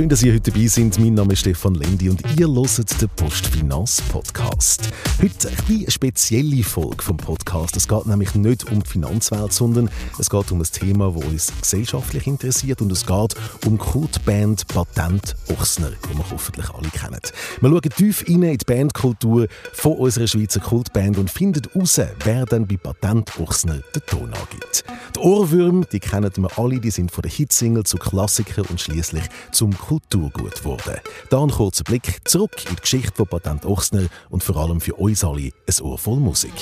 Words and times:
Schön, 0.00 0.08
dass 0.08 0.22
ihr 0.22 0.32
heute 0.32 0.50
dabei 0.50 0.66
seid. 0.66 0.98
Mein 0.98 1.12
Name 1.12 1.34
ist 1.34 1.40
Stefan 1.40 1.74
Lendi 1.74 2.08
und 2.08 2.22
ihr 2.38 2.48
hört 2.48 3.02
den 3.02 3.08
Postfinanz 3.16 4.00
Podcast. 4.10 4.88
Heute 5.20 5.50
eine 5.68 5.90
spezielle 5.90 6.62
Folge 6.62 7.02
vom 7.02 7.18
Podcast. 7.18 7.76
Es 7.76 7.86
geht 7.86 8.06
nämlich 8.06 8.34
nicht 8.34 8.72
um 8.72 8.82
die 8.82 8.88
Finanzwelt, 8.88 9.52
sondern 9.52 9.90
es 10.18 10.30
geht 10.30 10.50
um 10.52 10.62
ein 10.62 10.64
Thema, 10.72 11.12
das 11.12 11.24
uns 11.24 11.52
gesellschaftlich 11.60 12.26
interessiert 12.26 12.80
und 12.80 12.90
es 12.90 13.04
geht 13.04 13.34
um 13.66 13.76
Kultband 13.76 14.66
Patent 14.68 15.36
Ochsner, 15.50 15.90
die 15.90 16.16
wir 16.16 16.30
hoffentlich 16.30 16.70
alle 16.70 16.88
kennen. 16.88 17.20
Wir 17.60 17.68
schauen 17.68 17.82
tief 17.82 18.26
in 18.26 18.40
die 18.40 18.56
Bandkultur 18.64 19.48
von 19.74 19.98
unserer 19.98 20.28
Schweizer 20.28 20.60
Kultband 20.60 21.18
und 21.18 21.28
finden 21.28 21.62
heraus, 21.74 22.00
wer 22.24 22.46
dann 22.46 22.66
bei 22.66 22.78
Patent 22.78 23.38
Ochsner 23.38 23.82
den 23.94 24.06
Ton 24.06 24.32
angibt. 24.32 24.82
Die 25.14 25.20
Ohrwürmer, 25.20 25.84
die 25.84 26.00
kennen 26.00 26.32
wir 26.34 26.58
alle, 26.58 26.80
die 26.80 26.90
sind 26.90 27.10
von 27.10 27.20
der 27.20 27.30
Hitsingle 27.30 27.84
zu 27.84 27.98
Klassikern 27.98 28.64
und 28.70 28.80
schließlich 28.80 29.24
zum 29.52 29.76
Kulturgut 29.90 30.54
geworden. 30.54 31.00
Da 31.30 31.42
ein 31.42 31.50
kurzer 31.50 31.82
Blick 31.82 32.20
zurück 32.24 32.64
in 32.68 32.76
die 32.76 32.80
Geschichte 32.80 33.12
von 33.12 33.26
Patent 33.26 33.66
Ochsner 33.66 34.06
und 34.28 34.40
vor 34.40 34.54
allem 34.54 34.80
für 34.80 34.94
uns 34.94 35.24
alle 35.24 35.50
ein 35.50 35.82
Ohr 35.82 35.98
voll 35.98 36.20
Musik. 36.20 36.52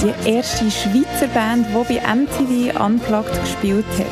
Die 0.00 0.30
erste 0.30 0.70
Schweizer 0.70 1.26
Band, 1.34 1.66
die 1.66 1.94
bei 1.98 2.14
MTV 2.14 2.80
Unplugged 2.80 3.40
gespielt 3.40 3.84
hat. 3.98 4.06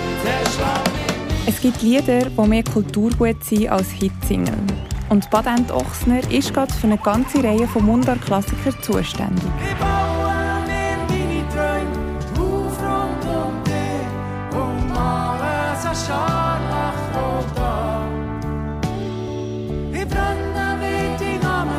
Es 1.46 1.60
gibt 1.60 1.82
Lieder, 1.82 2.30
die 2.30 2.48
mehr 2.48 2.64
Kulturgut 2.64 3.44
sind 3.44 3.68
als 3.68 3.90
Hitsingle. 3.90 4.58
Und 5.08 5.30
Patent 5.30 5.70
Ochsner 5.70 6.20
ist 6.30 6.54
gerade 6.54 6.72
für 6.72 6.86
eine 6.86 6.98
ganze 6.98 7.42
Reihe 7.42 7.66
von 7.68 7.84
Mundart-Klassikern 7.84 8.74
zuständig. 8.82 9.44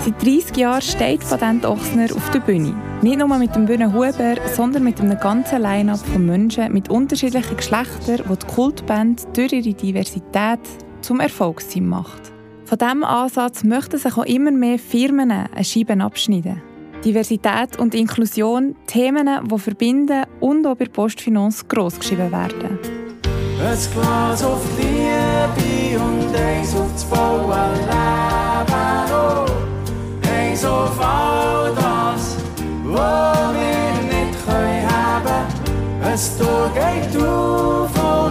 Seit 0.06 0.24
30 0.24 0.58
Jahren 0.58 0.82
steht 0.84 1.28
Patent 1.28 1.66
Ochsner 1.66 2.16
auf 2.16 2.30
der 2.30 2.40
Bühne. 2.40 2.76
Nicht 3.02 3.18
nur 3.18 3.38
mit 3.40 3.56
dem 3.56 3.66
Bühne 3.66 3.92
Huber, 3.92 4.36
sondern 4.54 4.84
mit 4.84 5.02
einem 5.02 5.20
ganzen 5.20 5.62
Line-up 5.62 6.00
von 6.00 6.26
Menschen 6.26 6.72
mit 6.72 6.90
unterschiedlichen 6.90 7.58
Geschlechtern, 7.58 8.22
die 8.30 8.38
die 8.38 8.54
Kultband 8.54 9.28
durch 9.36 9.52
ihre 9.52 9.74
Diversität 9.74 10.60
zum 11.02 11.20
Erfolgsteam 11.20 11.90
macht. 11.90 12.35
Von 12.66 12.80
diesem 12.80 13.04
Ansatz 13.04 13.64
möchten 13.64 14.00
sich 14.00 14.18
auch 14.18 14.26
immer 14.26 14.50
mehr 14.50 14.80
Firmen 14.80 15.30
eine 15.30 15.64
Scheibe 15.64 16.02
abschneiden. 16.04 16.64
Diversität 17.06 17.78
und 17.78 17.94
Inklusion, 17.94 18.76
Themen, 18.88 19.30
die 19.48 19.60
verbinden 19.60 20.24
und 20.40 20.66
auch 20.66 20.76
bei 20.76 20.86
Postfinanz 20.86 21.68
grossgeschrieben 21.68 22.32
werden. 22.32 22.80
Ein 23.62 23.78
Glas 23.94 24.44
auf 24.44 24.66
Liebe 24.80 26.04
und 26.04 26.36
eins 26.36 26.76
auf 26.76 26.92
das 26.92 27.04
volle 27.04 27.70
Leben. 27.76 28.26
Oh, 29.14 29.46
eins 30.28 30.66
auf 30.66 31.00
all 31.00 31.72
das, 31.76 32.38
was 32.86 33.54
wir 33.54 34.04
nicht 34.08 34.46
können 34.46 34.90
haben. 34.90 35.46
Tor 36.40 36.72
geht 36.74 37.24
auf 37.24 38.25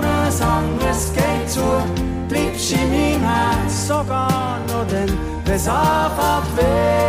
es 5.54 5.68
anfängt 5.68 6.56
weh 6.56 7.04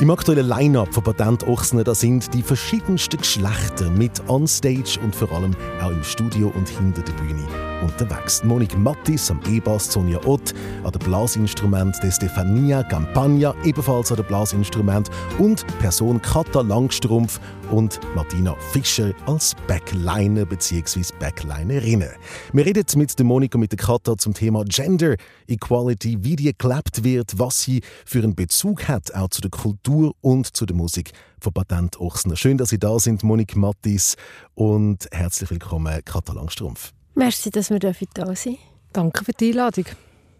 Im 0.00 0.10
aktuellen 0.10 0.48
Line-Up 0.48 0.94
von 0.94 1.04
Patent 1.04 1.46
Ochsner 1.46 1.84
da 1.84 1.94
sind 1.94 2.32
die 2.32 2.42
verschiedensten 2.42 3.18
Geschlechter 3.18 3.90
mit 3.90 4.22
onstage 4.28 4.98
und 5.02 5.14
vor 5.14 5.30
allem 5.32 5.54
auch 5.82 5.90
im 5.90 6.02
Studio 6.02 6.50
und 6.56 6.68
hinter 6.70 7.02
der 7.02 7.12
Bühne 7.12 7.69
unterwegs. 7.82 8.44
Monik 8.44 8.76
Mattis 8.78 9.30
am 9.30 9.40
E-Bass, 9.48 9.92
Sonja 9.92 10.18
Ott 10.24 10.54
an 10.84 10.92
der 10.92 10.98
Blasinstrument, 10.98 11.96
der 12.02 12.10
Stefania 12.10 12.82
Campagna 12.82 13.54
ebenfalls 13.64 14.10
an 14.10 14.16
der 14.16 14.24
Blasinstrument 14.24 15.10
und 15.38 15.66
Person 15.78 16.20
Kata 16.22 16.60
Langstrumpf 16.60 17.40
und 17.70 18.00
Martina 18.14 18.54
Fischer 18.72 19.12
als 19.26 19.54
Backliner 19.66 20.44
bzw. 20.44 21.02
Backlinerinnen. 21.18 22.10
Wir 22.52 22.66
reden 22.66 22.84
mit 22.96 23.18
der 23.18 23.26
Monika 23.26 23.56
und 23.56 23.60
mit 23.60 23.72
der 23.72 23.78
Kata 23.78 24.16
zum 24.16 24.34
Thema 24.34 24.64
Gender 24.64 25.16
Equality, 25.46 26.18
wie 26.20 26.36
die 26.36 26.52
gelebt 26.56 27.04
wird, 27.04 27.38
was 27.38 27.62
sie 27.62 27.82
für 28.04 28.22
einen 28.22 28.34
Bezug 28.34 28.88
hat 28.88 29.14
auch 29.14 29.28
zu 29.28 29.40
der 29.40 29.50
Kultur 29.50 30.14
und 30.20 30.56
zu 30.56 30.66
der 30.66 30.76
Musik 30.76 31.12
von 31.40 31.52
Patent 31.52 32.00
Ochsner. 32.00 32.36
Schön, 32.36 32.58
dass 32.58 32.70
Sie 32.70 32.78
da 32.78 32.98
sind, 32.98 33.22
Monik 33.22 33.56
Mattis 33.56 34.16
und 34.54 35.08
herzlich 35.10 35.50
willkommen, 35.50 36.00
Kata 36.04 36.32
Langstrumpf. 36.32 36.92
Merci, 37.20 37.50
dass 37.50 37.68
wir 37.68 37.78
da 37.78 37.92
sind. 38.34 38.56
Danke 38.94 39.26
für 39.26 39.32
die 39.32 39.50
Einladung. 39.50 39.84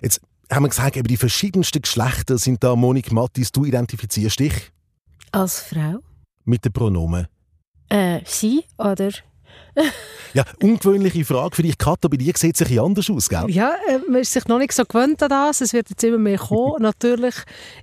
Jetzt 0.01 0.19
haben 0.51 0.65
wir 0.65 0.71
gesagt, 0.71 0.97
eben 0.97 1.07
die 1.07 1.19
verschiedensten 1.19 1.83
Geschlechter 1.83 2.39
sind 2.39 2.65
da. 2.65 2.75
Monik 2.75 3.13
Mattis, 3.13 3.53
du 3.53 3.67
identifizierst 3.67 4.41
dich? 4.41 4.73
Als 5.31 5.61
Frau. 5.61 5.99
Mit 6.47 6.65
den 6.65 6.73
Pronomen? 6.73 7.27
Äh, 7.91 8.21
sie 8.25 8.65
oder 8.79 9.11
ja, 10.35 10.45
ungewöhnliche 10.63 11.25
Frage 11.25 11.57
für 11.57 11.63
dich, 11.63 11.79
Katha. 11.79 12.09
Bei 12.09 12.17
dir 12.17 12.33
sieht 12.37 12.61
es 12.61 12.67
sich 12.67 12.81
anders 12.81 13.09
aus, 13.11 13.29
gell? 13.29 13.45
Ja, 13.49 13.73
äh, 13.89 13.99
man 14.09 14.21
ist 14.21 14.33
sich 14.33 14.47
noch 14.47 14.59
nicht 14.59 14.73
so 14.73 14.85
gewöhnt 14.85 15.23
an 15.23 15.29
das. 15.29 15.61
Es 15.61 15.73
wird 15.73 15.91
jetzt 15.91 16.03
immer 16.05 16.19
mehr 16.19 16.39
kommen. 16.39 16.77
Natürlich, 16.83 17.35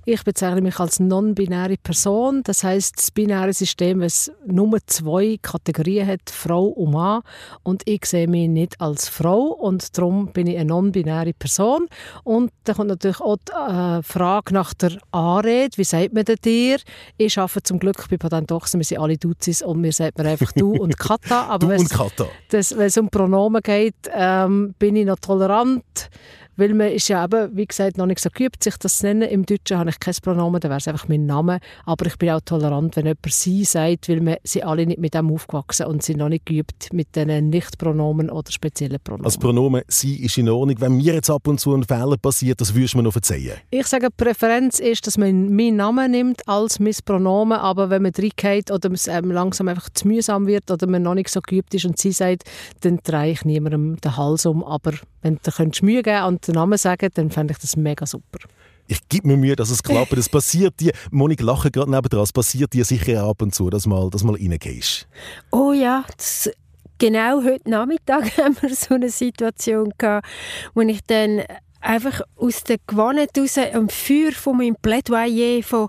ich 0.04 0.22
bezeichne 0.22 0.60
mich 0.60 0.78
als 0.78 1.00
non-binäre 1.00 1.76
Person. 1.82 2.42
Das 2.44 2.64
heißt, 2.64 2.96
das 2.96 3.10
binäre 3.10 3.52
System, 3.52 4.02
es 4.02 4.30
nur 4.46 4.78
zwei 4.86 5.38
Kategorien 5.40 6.06
hat, 6.06 6.30
Frau 6.30 6.66
und 6.66 6.92
Mann. 6.92 7.22
Und 7.62 7.82
ich 7.86 8.04
sehe 8.04 8.28
mich 8.28 8.48
nicht 8.48 8.80
als 8.80 9.08
Frau 9.08 9.46
und 9.46 9.96
darum 9.96 10.32
bin 10.32 10.46
ich 10.46 10.56
eine 10.56 10.66
non-binäre 10.66 11.32
Person. 11.32 11.86
Und 12.24 12.52
da 12.64 12.74
kommt 12.74 12.88
natürlich 12.88 13.20
auch 13.20 13.36
die 13.36 13.52
äh, 13.52 14.02
Frage 14.02 14.54
nach 14.54 14.74
der 14.74 14.98
Anrede. 15.10 15.76
Wie 15.76 15.84
sagt 15.84 16.12
man 16.12 16.24
denn 16.24 16.36
dir? 16.44 16.78
Ich 17.16 17.38
arbeite 17.38 17.62
zum 17.62 17.78
Glück 17.78 18.08
bei 18.10 18.16
Patent 18.16 18.52
Ochsen. 18.52 18.80
Wir 18.80 18.84
sind 18.84 18.98
alle 18.98 19.16
Duzis 19.16 19.62
und 19.62 19.80
mir 19.80 19.92
sagt 19.92 20.18
man 20.18 20.26
einfach 20.26 20.52
du 20.52 20.72
und 20.72 20.98
Katha. 20.98 21.48
Aber 21.62 21.68
wenn 21.68 22.86
es 22.86 22.98
um 22.98 23.08
Pronomen 23.08 23.62
geht, 23.62 23.94
ähm, 24.12 24.74
bin 24.78 24.96
ich 24.96 25.06
noch 25.06 25.18
tolerant 25.18 26.10
weil 26.58 26.74
man 26.74 26.88
ist 26.88 27.08
ja 27.08 27.24
eben, 27.24 27.56
wie 27.56 27.66
gesagt, 27.66 27.96
noch 27.96 28.06
nicht 28.06 28.18
so 28.18 28.30
geübt, 28.30 28.64
sich 28.64 28.76
das 28.76 28.98
zu 28.98 29.06
nennen. 29.06 29.22
Im 29.22 29.46
Deutschen 29.46 29.78
habe 29.78 29.90
ich 29.90 30.00
kein 30.00 30.14
Pronomen, 30.20 30.60
dann 30.60 30.70
wäre 30.70 30.78
es 30.78 30.88
einfach 30.88 31.06
mein 31.06 31.24
Name. 31.24 31.60
Aber 31.86 32.04
ich 32.06 32.16
bin 32.16 32.30
auch 32.30 32.40
tolerant, 32.44 32.96
wenn 32.96 33.06
jemand 33.06 33.32
«sie» 33.32 33.64
sagt, 33.64 34.08
weil 34.08 34.20
wir 34.26 34.38
sind 34.42 34.64
alle 34.64 34.84
nicht 34.84 34.98
mit 34.98 35.14
dem 35.14 35.30
aufgewachsen 35.30 35.86
und 35.86 36.02
sind 36.02 36.18
noch 36.18 36.28
nicht 36.28 36.46
geübt 36.46 36.92
mit 36.92 37.14
diesen 37.14 37.50
Nicht-Pronomen 37.50 38.28
oder 38.28 38.50
speziellen 38.50 38.98
Pronomen. 39.02 39.24
Als 39.24 39.38
Pronomen 39.38 39.82
«sie» 39.86 40.16
ist 40.24 40.36
in 40.36 40.48
Ordnung. 40.48 40.80
Wenn 40.80 40.96
mir 40.96 41.14
jetzt 41.14 41.30
ab 41.30 41.46
und 41.46 41.60
zu 41.60 41.72
ein 41.74 41.84
Fehler 41.84 42.16
passiert, 42.16 42.60
das 42.60 42.74
würdest 42.74 42.94
du 42.94 42.98
mir 42.98 43.04
noch 43.04 43.12
verzeihen? 43.12 43.52
Ich 43.70 43.86
sage, 43.86 44.08
die 44.08 44.24
Präferenz 44.24 44.80
ist, 44.80 45.06
dass 45.06 45.16
man 45.16 45.54
meinen 45.54 45.76
Namen 45.76 46.10
nimmt 46.10 46.46
als 46.48 46.80
mein 46.80 46.94
Pronomen, 47.04 47.58
aber 47.58 47.88
wenn 47.88 48.02
man 48.02 48.12
reingeht 48.16 48.72
oder 48.72 48.90
es 48.90 49.06
langsam 49.06 49.68
einfach 49.68 49.90
zu 49.90 50.08
mühsam 50.08 50.48
wird 50.48 50.68
oder 50.72 50.88
man 50.88 51.02
noch 51.02 51.14
nicht 51.14 51.28
so 51.28 51.40
geübt 51.40 51.72
ist 51.74 51.84
und 51.84 51.98
«sie» 51.98 52.10
sagt, 52.10 52.42
dann 52.80 52.98
drehe 53.04 53.30
ich 53.30 53.44
niemandem 53.44 53.96
den 54.00 54.16
Hals 54.16 54.44
um. 54.44 54.64
Aber 54.64 54.92
wenn 55.22 55.38
du 55.42 55.84
Mühe 55.84 56.02
geben 56.02 56.24
und 56.24 56.46
den 56.46 56.54
Namen 56.54 56.78
sagen, 56.78 57.08
dann 57.14 57.30
fände 57.30 57.52
ich 57.52 57.58
das 57.58 57.76
mega 57.76 58.06
super. 58.06 58.38
Ich 58.86 59.06
gebe 59.08 59.28
mir 59.28 59.36
Mühe, 59.36 59.54
dass 59.54 59.70
es 59.70 59.82
klappt. 59.82 60.16
Das 60.16 60.28
passiert 60.28 60.80
dir, 60.80 60.92
Monik 61.10 61.42
lache 61.42 61.70
gerade 61.70 61.90
nebenan, 61.90 62.22
es 62.22 62.32
passiert 62.32 62.72
dir 62.72 62.84
sicher 62.84 63.22
ab 63.22 63.42
und 63.42 63.54
zu, 63.54 63.68
dass 63.68 63.86
mal, 63.86 64.08
dass 64.08 64.24
mal 64.24 64.34
reingehst. 64.34 65.06
Oh 65.50 65.72
ja, 65.72 66.04
das, 66.16 66.50
genau 66.98 67.42
heute 67.44 67.68
Nachmittag 67.68 68.36
haben 68.38 68.56
wir 68.60 68.74
so 68.74 68.94
eine 68.94 69.10
Situation 69.10 69.92
gehabt, 69.98 70.26
wo 70.74 70.80
ich 70.80 71.00
dann 71.06 71.42
einfach 71.80 72.22
aus 72.36 72.64
der 72.64 72.78
Gewohnheit 72.86 73.30
heraus 73.36 73.58
am 73.58 73.88
Feuer 73.88 74.32
von 74.32 74.56
meinem 74.56 74.76
Plädoyer 74.80 75.62
von 75.62 75.88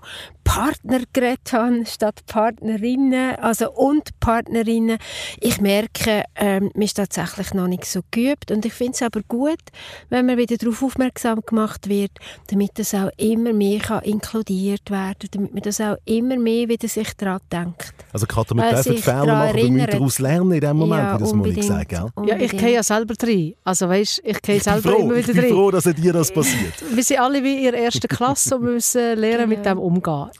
Partner 0.50 1.02
geredet 1.12 1.52
habe, 1.52 1.86
statt 1.86 2.26
Partnerinnen, 2.26 3.36
also 3.36 3.70
und 3.70 4.18
Partnerinnen. 4.18 4.98
Ich 5.38 5.60
merke, 5.60 6.24
ähm, 6.34 6.72
man 6.74 6.82
ist 6.82 6.94
tatsächlich 6.94 7.54
noch 7.54 7.68
nicht 7.68 7.84
so 7.84 8.00
geübt 8.10 8.50
und 8.50 8.66
ich 8.66 8.72
finde 8.72 8.94
es 8.94 9.02
aber 9.02 9.20
gut, 9.28 9.60
wenn 10.08 10.26
man 10.26 10.36
wieder 10.38 10.56
darauf 10.56 10.82
aufmerksam 10.82 11.40
gemacht 11.46 11.88
wird, 11.88 12.10
damit 12.48 12.72
das 12.80 12.94
auch 12.94 13.10
immer 13.16 13.52
mehr 13.52 13.78
kann 13.78 14.02
inkludiert 14.02 14.90
werden 14.90 15.28
damit 15.30 15.54
man 15.54 15.62
das 15.62 15.80
auch 15.80 15.96
immer 16.04 16.36
mehr 16.36 16.68
wieder 16.68 16.88
sich 16.88 17.14
daran 17.16 17.40
denkt. 17.52 17.94
Also 18.12 18.26
Katja, 18.26 18.56
wir 18.56 18.70
dürfen 18.70 18.96
Fehler 18.96 19.26
machen, 19.26 19.56
wir 19.56 19.70
müssen 19.70 19.90
daraus 19.90 20.18
lernen 20.18 20.50
in 20.50 20.60
dem 20.60 20.76
Moment, 20.76 21.02
ja, 21.02 21.14
wie 21.14 21.20
das 21.20 21.32
Monik 21.32 21.62
sagt, 21.62 21.88
gell? 21.90 22.06
Ja, 22.26 22.36
ich 22.36 22.50
gehe 22.50 22.72
ja 22.72 22.82
selber 22.82 23.14
rein. 23.22 23.54
Also 23.62 23.88
weißt, 23.88 24.22
ich 24.24 24.42
gehe 24.42 24.58
selber 24.58 24.90
froh, 24.90 24.98
immer 24.98 25.16
wieder 25.16 25.28
rein. 25.28 25.36
Ich 25.36 25.42
bin 25.42 25.54
froh, 25.54 25.70
dass 25.70 25.84
dir 25.84 26.12
das 26.12 26.32
passiert. 26.32 26.74
wir 26.92 27.02
sind 27.04 27.20
alle 27.20 27.44
wie 27.44 27.66
in 27.66 27.70
der 27.70 27.84
ersten 27.84 28.08
Klasse 28.08 28.56
und 28.56 28.64
müssen 28.64 29.16
lernen, 29.16 29.48
genau. 29.48 29.56
mit 29.56 29.64
dem 29.64 29.78
umgehen. 29.78 30.30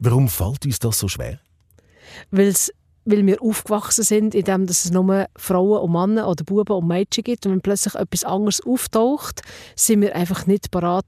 Warum 0.00 0.28
fällt 0.28 0.64
uns 0.64 0.78
das 0.78 0.98
so 0.98 1.08
schwer? 1.08 1.38
Weil's, 2.30 2.72
weil 3.04 3.24
wir 3.26 3.42
aufgewachsen 3.42 4.02
sind, 4.02 4.34
in 4.34 4.44
dem 4.44 4.66
dass 4.66 4.86
es 4.86 4.90
nur 4.90 5.26
Frauen 5.36 5.82
und 5.82 5.92
Männer 5.92 6.26
oder 6.26 6.42
Buben 6.42 6.74
und 6.74 6.88
Mädchen 6.88 7.22
gibt. 7.22 7.44
Und 7.44 7.52
wenn 7.52 7.60
plötzlich 7.60 7.94
etwas 7.94 8.24
anderes 8.24 8.60
auftaucht, 8.64 9.42
sind 9.76 10.00
wir 10.00 10.16
einfach 10.16 10.46
nicht 10.46 10.70
bereit, 10.70 11.04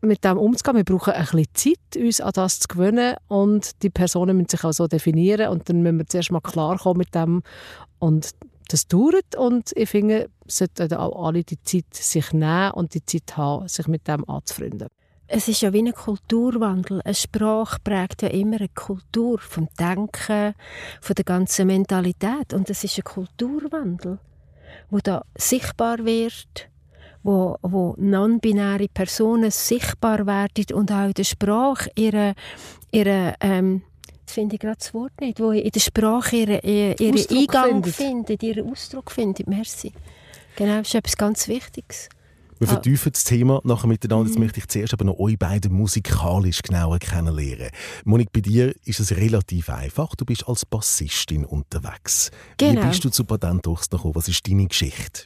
mit 0.00 0.24
dem 0.24 0.38
umzugehen. 0.38 0.76
Wir 0.76 0.84
brauchen 0.84 1.12
ein 1.12 1.22
bisschen 1.24 1.46
Zeit, 1.52 2.02
uns 2.02 2.20
an 2.20 2.32
das 2.34 2.60
zu 2.60 2.68
gewöhnen 2.68 3.16
und 3.28 3.82
die 3.82 3.90
Personen 3.90 4.36
müssen 4.36 4.50
sich 4.50 4.64
auch 4.64 4.72
so 4.72 4.86
definieren 4.86 5.50
und 5.50 5.68
dann 5.68 5.82
müssen 5.82 5.98
wir 5.98 6.06
zuerst 6.06 6.30
mal 6.30 6.40
klarkommen 6.40 6.98
mit 6.98 7.14
dem 7.14 7.42
und 7.98 8.30
das 8.68 8.86
dauert 8.86 9.36
und 9.36 9.72
ich 9.76 9.90
finde, 9.90 10.30
sollten 10.46 10.92
auch 10.94 11.26
alle 11.26 11.44
die 11.44 11.60
Zeit 11.62 11.92
sich 11.92 12.32
nehmen 12.32 12.70
und 12.72 12.94
die 12.94 13.04
Zeit 13.04 13.36
haben, 13.36 13.68
sich 13.68 13.86
mit 13.86 14.08
dem 14.08 14.28
anzufreunden. 14.28 14.88
Es 15.26 15.48
ist 15.48 15.62
ja 15.62 15.72
wie 15.72 15.80
ein 15.80 15.92
Kulturwandel. 15.92 17.00
Eine 17.02 17.14
Sprache 17.14 17.78
prägt 17.82 18.22
ja 18.22 18.28
immer 18.28 18.56
eine 18.56 18.68
Kultur 18.68 19.38
vom 19.38 19.68
Denken, 19.78 20.54
von 21.00 21.14
der 21.14 21.24
ganzen 21.24 21.66
Mentalität. 21.66 22.52
Und 22.52 22.68
es 22.68 22.84
ist 22.84 22.98
ein 22.98 23.04
Kulturwandel, 23.04 24.18
wo 24.90 24.98
da 24.98 25.24
sichtbar 25.36 26.04
wird, 26.04 26.68
wo, 27.22 27.56
wo 27.62 27.94
non-binäre 27.96 28.88
Personen 28.88 29.50
sichtbar 29.50 30.26
werden 30.26 30.66
und 30.74 30.92
auch 30.92 31.06
in 31.06 31.14
der 31.14 31.24
Sprache 31.24 31.90
ihre, 31.94 32.34
ihre 32.90 33.34
ähm, 33.40 33.82
das 34.26 34.34
finde 34.34 34.54
ich 34.54 34.60
gerade 34.60 34.78
das 34.78 34.94
Wort 34.94 35.20
nicht, 35.20 35.40
wo 35.40 35.50
in 35.50 35.70
der 35.70 35.80
Sprache 35.80 36.36
ihren 36.36 36.60
ihre 36.62 37.28
Eingang 37.30 37.84
findet. 37.84 37.94
findet, 37.94 38.42
ihren 38.42 38.70
Ausdruck 38.70 39.10
findet. 39.10 39.46
Merci. 39.46 39.92
Genau, 40.56 40.78
das 40.78 40.88
ist 40.88 40.94
etwas 40.94 41.16
ganz 41.16 41.48
Wichtiges. 41.48 42.08
Wir 42.58 42.68
ah. 42.68 42.72
vertiefen 42.72 43.12
das 43.12 43.24
Thema 43.24 43.60
nachher 43.64 43.86
miteinander. 43.88 44.26
Jetzt 44.26 44.36
mhm. 44.36 44.44
möchte 44.44 44.60
ich 44.60 44.68
zuerst 44.68 44.92
aber 44.92 45.04
noch 45.04 45.18
euch 45.18 45.38
beide 45.38 45.68
musikalisch 45.68 46.62
genauer 46.62 46.98
kennenlernen. 46.98 47.70
Monik, 48.04 48.32
bei 48.32 48.40
dir 48.40 48.74
ist 48.84 49.00
es 49.00 49.16
relativ 49.16 49.68
einfach. 49.70 50.14
Du 50.14 50.24
bist 50.24 50.48
als 50.48 50.64
Bassistin 50.64 51.44
unterwegs. 51.44 52.30
Genau. 52.58 52.82
Wie 52.82 52.86
bist 52.86 53.04
du 53.04 53.10
zu 53.10 53.24
Patent 53.24 53.64
gekommen? 53.64 54.14
Was 54.14 54.28
ist 54.28 54.48
deine 54.48 54.66
Geschichte? 54.66 55.22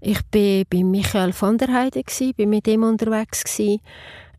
Ich 0.00 0.18
war 0.18 0.64
bei 0.68 0.84
Michael 0.84 1.32
von 1.32 1.56
der 1.56 1.72
Heide, 1.72 2.02
bin 2.36 2.50
mit 2.50 2.68
ihm 2.68 2.82
unterwegs. 2.82 3.42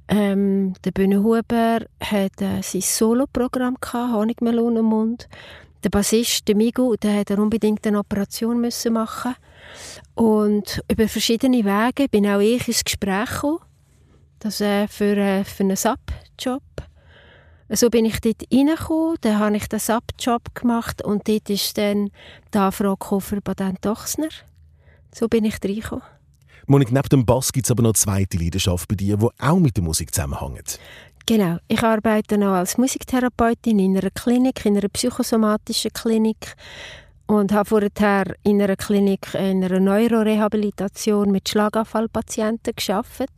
Ähm, 0.08 0.74
der 0.84 0.92
Bühne 0.92 1.24
Huber 1.24 1.80
hat 2.00 2.40
äh, 2.40 2.62
sein 2.62 2.82
Soloprogramm 2.82 3.78
gehabt, 3.82 4.14
Honigmelone 4.14 4.82
im 4.82 4.86
Mund. 4.86 5.28
Der 5.84 5.90
Bassist, 5.90 6.48
der 6.48 6.56
Migu, 6.56 6.96
der 6.96 7.20
hat 7.20 7.32
unbedingt 7.32 7.86
eine 7.88 7.98
Operation 7.98 8.62
müssen 8.62 8.94
machen 8.94 9.34
und 10.16 10.84
über 10.92 11.08
verschiedene 11.08 11.64
Wege 11.64 12.08
bin 12.10 12.28
auch 12.28 12.40
ich 12.40 12.68
ins 12.68 12.84
Gespräch 12.84 13.30
gekommen, 13.30 13.60
das, 14.40 14.62
äh, 14.62 14.88
für, 14.88 15.18
äh, 15.18 15.44
für 15.44 15.64
einen 15.64 15.76
Sub-Job. 15.76 16.62
So 17.70 17.90
bin 17.90 18.06
ich 18.06 18.22
dort 18.22 18.44
reingekommen, 18.52 19.18
dann 19.22 19.40
habe 19.40 19.58
ich 19.58 19.68
den 19.68 19.80
Sub-Job 19.80 20.54
gemacht 20.54 21.02
und 21.02 21.28
dort 21.28 21.50
ist 21.50 21.78
dann 21.78 22.12
die 22.54 22.58
Anfrage 22.58 23.22
für 23.22 23.42
Baden 23.42 23.78
Dochsner. 23.82 24.30
So 25.14 25.28
bin 25.28 25.46
ich 25.46 25.56
reingekommen. 25.64 26.04
Monik, 26.68 26.92
neben 26.92 27.10
dem 27.10 27.26
Bass 27.26 27.52
gibt 27.52 27.68
es 27.68 27.72
aber 27.72 27.84
noch 27.84 27.90
eine 27.90 27.96
zweite 27.96 28.38
Leidenschaft 28.38 28.88
bei 28.88 28.96
dir, 28.96 29.18
die 29.18 29.28
auch 29.40 29.60
mit 29.60 29.78
der 29.78 29.84
Musik 29.84 30.14
zusammenhängt. 30.14 30.80
Genau. 31.28 31.58
Ich 31.68 31.82
arbeite 31.82 32.38
noch 32.38 32.54
als 32.54 32.78
Musiktherapeutin 32.78 33.80
in 33.80 33.98
einer 33.98 34.12
Klinik, 34.12 34.66
in 34.66 34.78
einer 34.78 34.90
psychosomatischen 34.90 35.92
Klinik 35.92 36.56
und 37.28 37.52
habe 37.52 37.70
vorher 37.70 38.36
in 38.44 38.62
einer 38.62 38.76
Klinik 38.76 39.34
in 39.34 39.64
einer 39.64 39.80
Neurorehabilitation 39.80 41.32
mit 41.32 41.50
Schlaganfallpatienten 41.50 42.76
geschafft. 42.76 43.30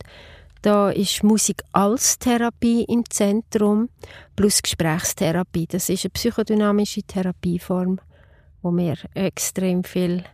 Da 0.62 0.90
ist 0.90 1.22
Musik 1.22 1.62
als 1.72 2.18
Therapie 2.18 2.84
im 2.84 3.08
Zentrum 3.08 3.88
plus 4.34 4.60
Gesprächstherapie. 4.60 5.66
Das 5.66 5.88
ist 5.88 6.04
eine 6.04 6.10
psychodynamische 6.10 7.02
Therapieform, 7.02 8.00
wo 8.62 8.70
mir 8.70 8.96
extrem 9.14 9.84
viel 9.84 10.24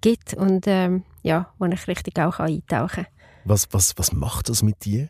gibt 0.00 0.34
und 0.34 0.64
ähm, 0.66 1.02
ja, 1.22 1.52
wo 1.58 1.66
ich 1.66 1.88
richtig 1.88 2.18
auch 2.20 2.38
eintauchen 2.38 3.04
kann. 3.04 3.12
Was, 3.44 3.68
was, 3.72 3.98
was 3.98 4.12
macht 4.12 4.48
das 4.48 4.62
mit 4.62 4.84
dir? 4.84 5.08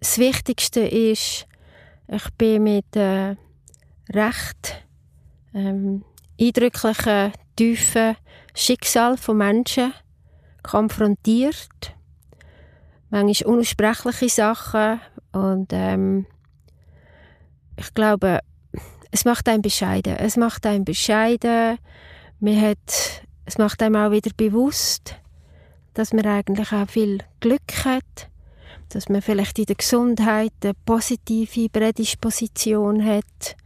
Das 0.00 0.18
Wichtigste 0.18 0.80
ist, 0.80 1.46
ich 2.08 2.30
bin 2.36 2.62
mit 2.62 2.94
äh, 2.94 3.36
recht 4.12 4.84
ähm, 5.54 6.04
eindrücklichen, 6.40 7.32
tiefen 7.56 8.16
Schicksal 8.54 9.16
von 9.16 9.38
Menschen 9.38 9.92
konfrontiert. 10.62 11.94
Manchmal 13.10 13.54
unaussprechliche 13.54 14.28
Sachen 14.28 15.00
und 15.32 15.72
ähm, 15.72 16.26
ich 17.76 17.92
glaube, 17.94 18.40
es 19.10 19.24
macht 19.24 19.48
einen 19.48 19.62
bescheiden. 19.62 20.16
Es 20.16 20.36
macht 20.36 20.66
einen 20.66 20.84
bescheiden. 20.84 21.78
Man 22.40 22.60
hat 22.60 23.24
es 23.46 23.58
macht 23.58 23.82
einem 23.82 23.96
auch 23.96 24.10
wieder 24.10 24.30
bewusst, 24.36 25.16
dass 25.92 26.12
man 26.12 26.26
eigentlich 26.26 26.72
auch 26.72 26.88
viel 26.88 27.18
Glück 27.40 27.84
hat, 27.84 28.30
dass 28.88 29.08
man 29.08 29.22
vielleicht 29.22 29.58
in 29.58 29.66
der 29.66 29.76
Gesundheit 29.76 30.52
eine 30.62 30.74
positive 30.86 31.68
Prädisposition 31.68 33.04
hat, 33.04 33.56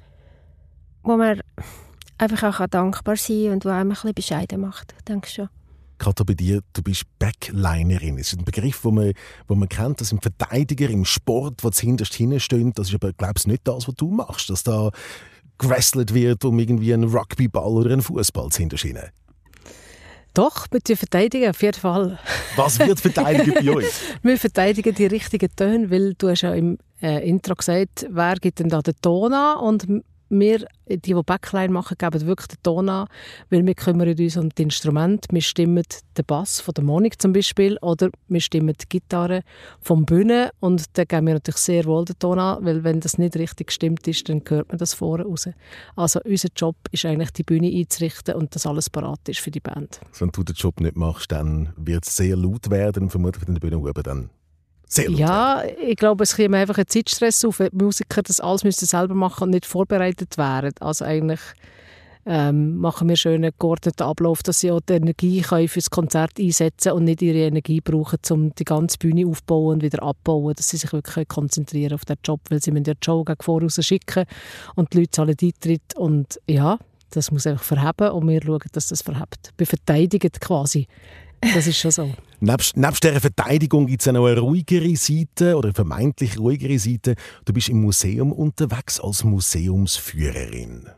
wo 1.02 1.16
man 1.16 1.40
einfach 2.18 2.60
auch 2.60 2.66
dankbar 2.66 3.16
sein 3.16 3.44
kann 3.44 3.52
und 3.52 3.64
wo 3.64 3.68
einem 3.70 3.90
ein 3.90 3.94
bisschen 3.94 4.14
bescheiden 4.14 4.60
macht, 4.60 4.94
denke 5.08 5.28
schon. 5.28 5.48
Gerade 5.98 6.24
bei 6.24 6.34
dir, 6.34 6.60
du 6.74 6.82
bist 6.82 7.02
Backlinerin. 7.18 8.18
Das 8.18 8.32
ist 8.32 8.38
ein 8.38 8.44
Begriff, 8.44 8.82
den 8.82 8.94
man, 8.94 9.12
wo 9.48 9.56
man 9.56 9.68
kennt. 9.68 10.00
Das 10.00 10.10
sind 10.10 10.22
Verteidiger 10.22 10.88
im 10.88 11.04
Sport, 11.04 11.62
die 11.64 11.86
hinterst 11.86 12.14
hinstehen. 12.14 12.72
Das 12.72 12.88
ist 12.88 12.94
aber, 12.94 13.12
glaube 13.12 13.34
ich, 13.36 13.46
nicht 13.48 13.66
das, 13.66 13.88
was 13.88 13.94
du 13.96 14.08
machst. 14.08 14.48
Dass 14.48 14.62
da 14.62 14.90
gewrestelt 15.58 16.14
wird 16.14 16.44
um 16.44 16.58
irgendwie 16.58 16.94
einen 16.94 17.10
Rugbyball 17.10 17.72
oder 17.72 17.90
einen 17.90 18.02
Fußball 18.02 18.48
zu 18.50 18.60
hinterstehen. 18.60 18.98
Doch, 20.34 20.66
wir 20.70 20.96
verteidigen 20.96 21.50
auf 21.50 21.60
jeden 21.62 21.80
Fall. 21.80 22.18
Was 22.54 22.78
wird 22.78 23.00
verteidigen 23.00 23.54
bei 23.54 23.74
euch? 23.74 23.86
wir 24.22 24.38
verteidigen 24.38 24.94
die 24.94 25.06
richtigen 25.06 25.48
Töne, 25.56 25.90
weil 25.90 26.14
du 26.14 26.28
hast 26.28 26.42
ja 26.42 26.54
im 26.54 26.78
äh, 27.02 27.28
Intro 27.28 27.56
gesagt, 27.56 28.06
wer 28.08 28.36
gibt 28.36 28.60
denn 28.60 28.68
da 28.68 28.80
den 28.80 28.94
Ton 29.02 29.32
an 29.32 29.58
und 29.58 30.04
wir, 30.28 30.66
die, 30.88 30.98
die 30.98 31.14
Backline 31.14 31.72
machen, 31.72 31.96
geben 31.98 32.26
wirklich 32.26 32.48
den 32.48 32.62
Ton 32.62 32.88
an, 32.88 33.08
weil 33.50 33.66
wir 33.66 33.74
kümmern 33.74 34.08
uns 34.08 34.36
um 34.36 34.48
das 34.48 34.62
Instrument. 34.62 35.26
Wir 35.30 35.42
stimmen 35.42 35.84
den 36.16 36.24
Bass 36.24 36.60
von 36.60 36.74
der 36.74 36.84
Monik 36.84 37.20
zum 37.20 37.32
Beispiel 37.32 37.78
oder 37.82 38.10
wir 38.28 38.40
stimmen 38.40 38.74
die 38.80 38.88
Gitarre 38.88 39.42
vom 39.80 40.04
Bühne 40.04 40.50
und 40.60 40.84
dann 40.96 41.06
geben 41.06 41.26
wir 41.26 41.34
natürlich 41.34 41.60
sehr 41.60 41.84
wohl 41.84 42.04
den 42.04 42.18
Ton 42.18 42.38
an, 42.38 42.64
weil 42.64 42.84
wenn 42.84 43.00
das 43.00 43.18
nicht 43.18 43.36
richtig 43.36 43.68
gestimmt 43.68 44.06
ist, 44.08 44.28
dann 44.28 44.42
hört 44.46 44.68
man 44.68 44.78
das 44.78 44.94
vorne 44.94 45.24
raus. 45.24 45.48
Also 45.96 46.20
unser 46.24 46.48
Job 46.54 46.76
ist 46.90 47.04
eigentlich, 47.04 47.30
die 47.32 47.42
Bühne 47.42 47.70
einzurichten 47.72 48.34
und 48.34 48.54
dass 48.54 48.66
alles 48.66 48.90
parat 48.90 49.28
ist 49.28 49.40
für 49.40 49.50
die 49.50 49.60
Band. 49.60 50.00
Wenn 50.18 50.30
du 50.30 50.42
den 50.42 50.54
Job 50.54 50.80
nicht 50.80 50.96
machst, 50.96 51.32
dann 51.32 51.72
wird 51.76 52.06
es 52.06 52.16
sehr 52.16 52.36
laut 52.36 52.70
werden, 52.70 53.10
vermutlich 53.10 53.46
in 53.46 53.54
der 53.54 53.60
Bühne 53.60 53.78
oben 53.78 54.02
dann 54.02 54.30
sehr 54.88 55.08
laut 55.08 55.18
Ja, 55.18 55.62
ich 55.64 55.96
glaube, 55.96 56.24
es 56.24 56.36
kommt 56.36 56.54
einfach 56.54 56.78
ein 56.78 56.86
Zeitstress 56.86 57.44
auf, 57.44 57.58
wenn 57.58 57.70
die 57.72 57.84
Musiker 57.84 58.22
das 58.22 58.40
alles 58.40 58.64
müssen 58.64 58.86
selber 58.86 59.14
machen 59.14 59.44
und 59.44 59.50
nicht 59.50 59.66
vorbereitet 59.66 60.38
wären. 60.38 60.72
Also 60.80 61.04
eigentlich 61.04 61.40
ähm, 62.28 62.76
machen 62.76 63.08
wir 63.08 63.16
schön 63.16 63.42
einen 63.42 63.52
geordneten 63.58 64.02
Ablauf, 64.02 64.42
dass 64.42 64.60
sie 64.60 64.70
auch 64.70 64.80
die 64.80 64.94
Energie 64.94 65.40
können 65.40 65.66
für 65.66 65.78
das 65.78 65.88
Konzert 65.88 66.38
einsetzen 66.38 66.92
und 66.92 67.04
nicht 67.04 67.22
ihre 67.22 67.46
Energie 67.46 67.80
brauchen, 67.80 68.18
um 68.30 68.54
die 68.54 68.64
ganze 68.64 68.98
Bühne 68.98 69.26
aufzubauen 69.26 69.74
und 69.74 69.82
wieder 69.82 70.02
abzubauen, 70.02 70.54
dass 70.54 70.68
sie 70.68 70.76
sich 70.76 70.92
wirklich 70.92 71.26
konzentrieren 71.26 71.94
auf 71.94 72.04
den 72.04 72.16
Job, 72.22 72.40
weil 72.50 72.60
sie 72.60 72.70
müssen 72.70 72.84
ja 72.84 72.94
die 72.94 73.04
Show 73.04 73.24
gegen 73.24 73.42
voraus 73.42 73.78
schicken 73.82 74.26
und 74.74 74.92
die 74.92 74.98
Leute 74.98 75.10
zahlen 75.10 75.36
Eintritt 75.40 75.96
und 75.96 76.38
ja, 76.46 76.78
das 77.10 77.30
muss 77.30 77.46
einfach 77.46 77.64
verheben 77.64 78.10
und 78.10 78.28
wir 78.28 78.42
schauen, 78.42 78.60
dass 78.72 78.88
das 78.88 79.00
verhebt. 79.00 79.54
Wir 79.56 79.66
verteidigen 79.66 80.32
quasi 80.32 80.86
das 81.40 81.66
ist 81.66 81.78
schon 81.78 81.90
so. 81.90 82.14
Nebst, 82.40 82.76
nebst 82.76 83.02
dieser 83.02 83.20
Verteidigung 83.20 83.86
gibt 83.86 84.02
es 84.02 84.08
auch 84.08 84.12
noch 84.12 84.26
eine 84.26 84.38
ruhigere 84.38 84.94
Seite 84.96 85.56
oder 85.56 85.68
eine 85.68 85.74
vermeintlich 85.74 86.38
ruhigere 86.38 86.78
Seite. 86.78 87.14
Du 87.44 87.52
bist 87.52 87.68
im 87.68 87.80
Museum 87.80 88.32
unterwegs 88.32 89.00
als 89.00 89.24
Museumsführerin. 89.24 90.88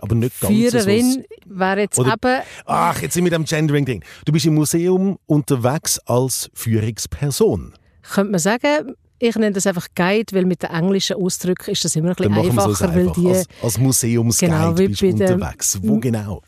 Aber 0.00 0.14
nicht 0.14 0.40
ganz 0.40 0.54
Führerin 0.54 1.12
so 1.12 1.58
wäre 1.58 1.80
jetzt 1.80 1.98
oder, 1.98 2.14
eben... 2.14 2.42
Ach, 2.66 3.00
jetzt 3.00 3.14
sind 3.14 3.24
wir 3.24 3.38
mit 3.38 3.48
dem 3.48 3.56
Gendering 3.56 3.84
drin. 3.84 4.04
Du 4.24 4.32
bist 4.32 4.46
im 4.46 4.54
Museum 4.54 5.18
unterwegs 5.26 5.98
als 6.00 6.50
Führungsperson. 6.54 7.72
Könnte 8.02 8.30
man 8.30 8.40
sagen, 8.40 8.94
ich 9.18 9.34
nenne 9.36 9.52
das 9.52 9.66
einfach 9.66 9.88
Guide, 9.94 10.34
weil 10.34 10.44
mit 10.44 10.62
den 10.62 10.70
englischen 10.70 11.16
Ausdrücken 11.16 11.70
ist 11.70 11.84
das 11.84 11.96
immer 11.96 12.10
ein 12.10 12.14
bisschen 12.14 12.34
einfacher. 12.34 12.94
Weil 12.94 13.10
die, 13.12 13.28
als, 13.28 13.46
als 13.62 13.78
Museumsguide 13.78 14.52
genau, 14.52 14.72
bist 14.72 15.00
du 15.00 15.08
unterwegs. 15.08 15.78
Wo 15.82 15.98
genau? 15.98 16.42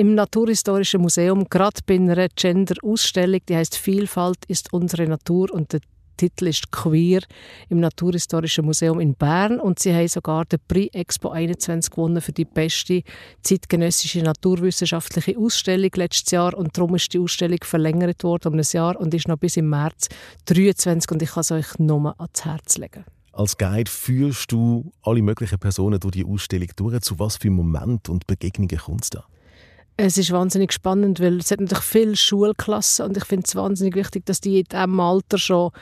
Im 0.00 0.14
Naturhistorischen 0.14 1.02
Museum, 1.02 1.44
gerade 1.50 1.82
bei 1.84 1.96
einer 1.96 2.26
Gender-Ausstellung, 2.34 3.40
die 3.46 3.54
heißt 3.54 3.76
Vielfalt 3.76 4.38
ist 4.48 4.72
unsere 4.72 5.06
Natur 5.06 5.52
und 5.52 5.74
der 5.74 5.80
Titel 6.16 6.46
ist 6.46 6.72
Queer 6.72 7.20
im 7.68 7.80
Naturhistorischen 7.80 8.64
Museum 8.64 8.98
in 8.98 9.14
Bern 9.14 9.60
und 9.60 9.78
sie 9.78 9.94
haben 9.94 10.08
sogar 10.08 10.46
den 10.46 10.58
Prix 10.66 10.94
Expo 10.94 11.28
21 11.28 11.90
gewonnen 11.90 12.22
für 12.22 12.32
die 12.32 12.46
beste 12.46 13.02
zeitgenössische 13.42 14.20
naturwissenschaftliche 14.20 15.36
Ausstellung 15.36 15.90
letztes 15.94 16.30
Jahr 16.30 16.54
und 16.54 16.78
darum 16.78 16.94
ist 16.94 17.12
die 17.12 17.18
Ausstellung 17.18 17.58
verlängert 17.62 18.24
worden 18.24 18.54
um 18.54 18.58
ein 18.58 18.64
Jahr 18.72 18.98
und 18.98 19.12
ist 19.12 19.28
noch 19.28 19.36
bis 19.36 19.58
im 19.58 19.68
März 19.68 20.08
23 20.46 21.10
und 21.10 21.20
ich 21.20 21.30
kann 21.30 21.42
es 21.42 21.52
euch 21.52 21.78
nur 21.78 22.18
ans 22.18 22.44
Herz 22.46 22.78
legen. 22.78 23.04
Als 23.32 23.58
Guide 23.58 23.90
führst 23.90 24.50
du 24.50 24.92
alle 25.02 25.20
möglichen 25.20 25.58
Personen 25.58 26.00
durch 26.00 26.12
die 26.12 26.24
Ausstellung 26.24 26.68
durch. 26.74 27.00
Zu 27.02 27.18
was 27.18 27.36
für 27.36 27.50
Moment 27.50 28.08
und 28.08 28.26
Begegnungen 28.26 28.78
kommt 28.78 29.04
es 29.04 29.10
da? 29.10 29.26
Es 30.02 30.16
ist 30.16 30.32
wahnsinnig 30.32 30.72
spannend, 30.72 31.20
weil 31.20 31.36
es 31.36 31.50
hat 31.50 31.60
natürlich 31.60 31.84
viele 31.84 32.16
Schulklassen 32.16 33.04
und 33.04 33.18
ich 33.18 33.24
finde 33.26 33.44
es 33.46 33.54
wahnsinnig 33.54 33.96
wichtig, 33.96 34.24
dass 34.24 34.40
die 34.40 34.60
in 34.60 34.64
diesem 34.64 34.98
Alter 34.98 35.36
schon 35.36 35.72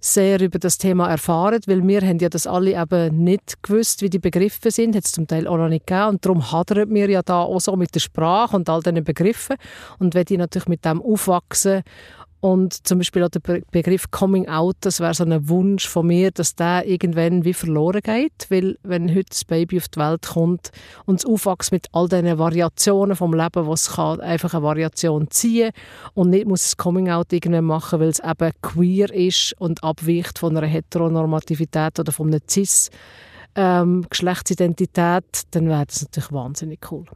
sehr 0.00 0.40
über 0.40 0.58
das 0.58 0.78
Thema 0.78 1.10
erfahren, 1.10 1.60
weil 1.66 1.86
wir 1.86 2.00
haben 2.00 2.18
ja 2.18 2.30
das 2.30 2.46
alle 2.46 2.80
eben 2.80 3.22
nicht 3.22 3.62
gewusst, 3.62 4.00
wie 4.00 4.08
die 4.08 4.18
Begriffe 4.18 4.70
sind, 4.70 4.96
hat 4.96 5.04
es 5.04 5.12
zum 5.12 5.26
Teil 5.26 5.46
auch 5.46 5.58
noch 5.58 5.68
nicht 5.68 5.86
gegeben. 5.86 6.08
Und 6.08 6.24
darum 6.24 6.50
hadern 6.50 6.88
wir 6.94 7.10
ja 7.10 7.20
da 7.20 7.42
auch 7.42 7.60
so 7.60 7.76
mit 7.76 7.94
der 7.94 8.00
Sprache 8.00 8.56
und 8.56 8.66
all 8.70 8.80
diesen 8.82 9.04
Begriffen. 9.04 9.56
Und 9.98 10.14
wenn 10.14 10.24
die 10.24 10.38
natürlich 10.38 10.68
mit 10.68 10.86
dem 10.86 11.02
aufwachsen 11.02 11.82
und 12.40 12.86
zum 12.86 12.98
Beispiel 12.98 13.22
auch 13.24 13.28
der 13.28 13.40
Begriff 13.40 14.10
Coming 14.10 14.48
Out, 14.48 14.76
das 14.80 15.00
wäre 15.00 15.14
so 15.14 15.24
ein 15.24 15.48
Wunsch 15.48 15.88
von 15.88 16.06
mir, 16.06 16.30
dass 16.30 16.54
der 16.54 16.86
irgendwann 16.86 17.44
wie 17.44 17.54
verloren 17.54 18.00
geht, 18.02 18.46
weil 18.48 18.78
wenn 18.82 19.10
heute 19.10 19.30
das 19.30 19.44
Baby 19.44 19.78
auf 19.78 19.88
die 19.88 19.98
Welt 19.98 20.26
kommt 20.26 20.70
und 21.06 21.20
es 21.20 21.26
aufwächst 21.26 21.72
mit 21.72 21.86
all 21.92 22.08
diesen 22.08 22.38
Variationen 22.38 23.16
vom 23.16 23.32
Leben, 23.32 23.66
was 23.66 23.92
kann 23.92 24.20
einfach 24.20 24.54
eine 24.54 24.62
Variation 24.62 25.30
ziehen 25.30 25.72
und 26.14 26.30
nicht 26.30 26.46
muss 26.46 26.66
es 26.66 26.76
Coming 26.76 27.10
Out 27.10 27.32
irgendwann 27.32 27.64
machen, 27.64 28.00
weil 28.00 28.08
es 28.08 28.20
eben 28.20 28.52
queer 28.62 29.12
ist 29.12 29.54
und 29.58 29.82
abweicht 29.82 30.38
von 30.38 30.56
einer 30.56 30.66
Heteronormativität 30.66 31.98
oder 31.98 32.12
von 32.12 32.28
einer 32.28 32.40
Cis 32.48 32.90
ähm, 33.54 34.06
dann 34.10 35.68
wäre 35.68 35.86
das 35.86 36.02
natürlich 36.02 36.32
wahnsinnig 36.32 36.80
cool. 36.90 37.06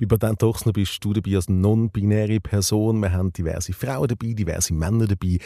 Bei 0.00 0.06
Patent 0.06 0.44
Ochsner 0.44 0.72
bist 0.72 1.04
du 1.04 1.12
dabei 1.12 1.34
als 1.34 1.48
non-binäre 1.48 2.38
Person. 2.38 3.00
Wir 3.00 3.12
haben 3.12 3.32
diverse 3.32 3.72
Frauen 3.72 4.06
dabei, 4.06 4.32
diverse 4.32 4.72
Männer 4.72 5.08
dabei. 5.08 5.38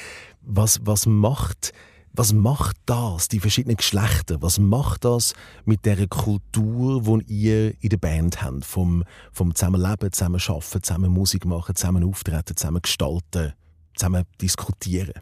Was, 0.43 0.79
was, 0.85 1.07
macht, 1.07 1.73
was 2.13 2.35
macht 2.35 2.77
das, 2.85 3.29
die 3.29 3.41
verschiedenen 3.41 3.79
Geschlechter? 3.79 4.43
Was 4.43 4.59
macht 4.59 5.07
das 5.07 5.33
mit 5.65 5.87
der 5.87 6.07
Kultur, 6.07 7.03
die 7.03 7.33
ihr 7.33 7.83
in 7.83 7.89
der 7.89 7.97
Band 7.97 8.43
habt? 8.43 8.67
Vom, 8.67 9.05
vom 9.33 9.55
Zusammenleben, 9.55 10.13
zusammen 10.13 10.41
arbeiten, 10.47 10.83
zusammen 10.83 11.11
Musik 11.11 11.47
machen, 11.47 11.75
zusammen 11.75 12.05
auftreten, 12.05 12.55
zusammen 12.55 12.83
gestalten, 12.83 13.55
zusammen 13.95 14.25
diskutieren? 14.39 15.15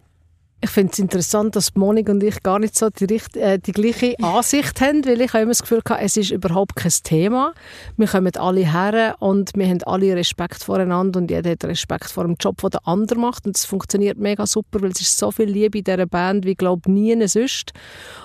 Ich 0.63 0.71
finde 0.71 0.93
es 0.93 0.99
interessant, 0.99 1.57
dass 1.57 1.75
Monik 1.75 2.11
und 2.11 2.23
ich 2.23 2.43
gar 2.43 2.59
nicht 2.59 2.79
so 2.79 2.91
die, 2.91 3.19
äh, 3.35 3.59
die 3.59 3.73
gleiche 3.73 4.15
Ansicht 4.23 4.79
haben, 4.83 5.07
weil 5.07 5.21
ich 5.23 5.33
habe 5.33 5.45
immer 5.45 5.53
das 5.53 5.63
Gefühl 5.63 5.81
hatte, 5.89 6.03
es 6.03 6.19
ist 6.19 6.31
überhaupt 6.31 6.77
kein 6.77 6.93
Thema. 7.03 7.55
Wir 7.97 8.07
kommen 8.07 8.37
alle 8.37 8.71
her 8.71 9.17
und 9.21 9.53
wir 9.55 9.67
haben 9.67 9.83
alle 9.85 10.15
Respekt 10.15 10.63
voreinander 10.63 11.19
und 11.19 11.31
jeder 11.31 11.51
hat 11.51 11.65
Respekt 11.65 12.11
vor 12.11 12.25
dem 12.25 12.37
Job, 12.39 12.61
den 12.61 12.71
der 12.71 12.87
andere 12.87 13.19
macht 13.19 13.47
und 13.47 13.57
es 13.57 13.65
funktioniert 13.65 14.19
mega 14.19 14.47
super, 14.47 14.83
weil 14.83 14.91
es 14.91 15.01
ist 15.01 15.17
so 15.17 15.31
viel 15.31 15.49
Liebe 15.49 15.79
in 15.79 15.85
dieser 15.85 16.05
Band 16.05 16.45
wie, 16.45 16.55
glaube 16.55 16.91
nie 16.91 17.27
sonst. 17.27 17.73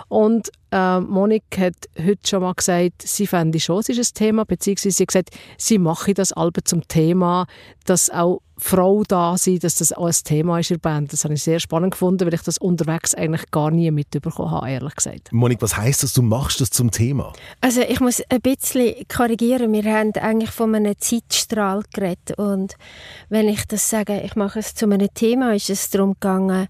Und 0.10 0.52
äh, 0.72 1.00
Monik 1.00 1.44
hat 1.58 1.76
heute 1.98 2.28
schon 2.28 2.42
mal 2.42 2.54
gesagt, 2.54 3.02
sie 3.04 3.28
fände 3.28 3.60
schon, 3.60 3.80
es 3.80 3.90
ist 3.90 4.16
ein 4.16 4.18
Thema, 4.18 4.46
beziehungsweise 4.46 4.96
sie 4.96 5.04
hat 5.04 5.08
gesagt, 5.08 5.30
sie 5.58 5.78
mache 5.78 6.14
das 6.14 6.34
Album 6.34 6.66
zum 6.66 6.88
Thema, 6.88 7.48
dass 7.86 8.10
auch 8.10 8.42
Frau 8.58 9.04
da 9.04 9.38
sein, 9.38 9.60
dass 9.60 9.76
das 9.76 9.92
auch 9.92 10.08
ein 10.08 10.16
Thema 10.24 10.60
ist 10.60 10.72
in 10.72 10.76
der 10.76 10.90
Band. 10.90 11.12
Das 11.12 11.26
habe 11.26 11.34
ich 11.34 11.44
sehr 11.44 11.60
spannend 11.60 11.92
gefunden, 11.92 12.26
weil 12.26 12.34
ich 12.34 12.42
das 12.42 12.58
unterwegs 12.58 13.14
eigentlich 13.14 13.52
gar 13.52 13.70
nie 13.70 13.92
mitbekommen 13.92 14.52
habe, 14.52 14.70
ehrlich 14.70 14.96
gesagt. 14.96 15.32
Monik, 15.34 15.62
was 15.62 15.76
heißt 15.76 16.04
das, 16.04 16.14
du 16.14 16.22
machst 16.22 16.62
das 16.62 16.70
zum 16.70 16.90
Thema? 16.90 17.34
Also 17.60 17.82
ich 17.82 18.00
muss 18.00 18.22
ein 18.30 18.42
bisschen 18.42 18.96
korrigieren. 19.14 19.74
Wir 19.74 19.84
haben 19.84 20.14
eigentlich 20.14 20.52
von 20.52 20.74
einem 20.74 20.96
Zeitstrahl 20.98 21.84
geredet 21.94 22.38
und 22.38 22.76
wenn 23.30 23.50
ich 23.50 23.66
das 23.66 23.90
sage, 23.90 24.22
ich 24.22 24.36
mache 24.36 24.60
es 24.60 24.74
zu 24.74 24.86
einem 24.86 25.14
Thema, 25.14 25.54
ist 25.54 25.70
es 25.70 25.90
darum 25.90 26.14
gegangen, 26.14 26.68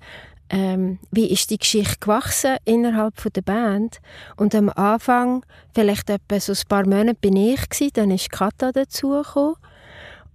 ähm, 0.49 0.99
wie 1.11 1.31
ist 1.31 1.49
die 1.49 1.57
Geschichte 1.57 1.97
gewachsen 1.99 2.57
innerhalb 2.65 3.19
von 3.19 3.31
der 3.33 3.41
Band 3.41 3.99
und 4.37 4.53
am 4.53 4.69
Anfang 4.69 5.45
vielleicht 5.73 6.09
etwa 6.09 6.39
so 6.39 6.53
ein 6.53 6.67
paar 6.67 6.85
Monate 6.85 7.17
bin 7.19 7.35
ich 7.35 7.69
gewesen, 7.69 7.91
dann 7.93 8.11
ist 8.11 8.31
Kata 8.31 8.71
dazugekommen 8.71 9.55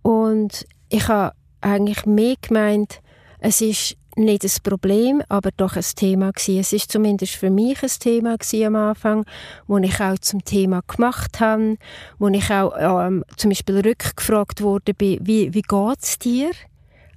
und 0.03 0.67
ich 0.89 1.07
habe 1.09 1.35
eigentlich 1.61 2.07
mehr 2.07 2.35
gemeint 2.41 3.01
es 3.41 3.63
ist 3.63 3.97
nicht 4.17 4.45
ein 4.45 4.51
Problem, 4.63 5.23
aber 5.29 5.51
doch 5.57 5.77
ein 5.77 5.85
Thema 5.97 6.33
gewesen. 6.33 6.61
Es 6.61 6.73
ist 6.73 6.93
zumindest 6.93 7.35
für 7.37 7.51
mich 7.51 7.83
ein 7.83 7.89
Thema 7.89 8.37
am 8.67 8.77
Anfang, 8.77 9.25
wo 9.67 9.79
ich 9.79 10.01
auch 10.01 10.19
zum 10.19 10.45
Thema 10.45 10.83
gemacht 10.87 11.41
habe, 11.41 11.77
wo 12.19 12.29
ich 12.29 12.51
auch 12.51 12.73
ähm, 12.79 13.25
zum 13.37 13.51
Beispiel 13.51 13.81
rückgefragt 13.81 14.61
wurde, 14.61 14.93
wie, 14.99 15.19
wie 15.23 15.51
geht 15.51 15.99
es 16.03 16.19
dir? 16.19 16.51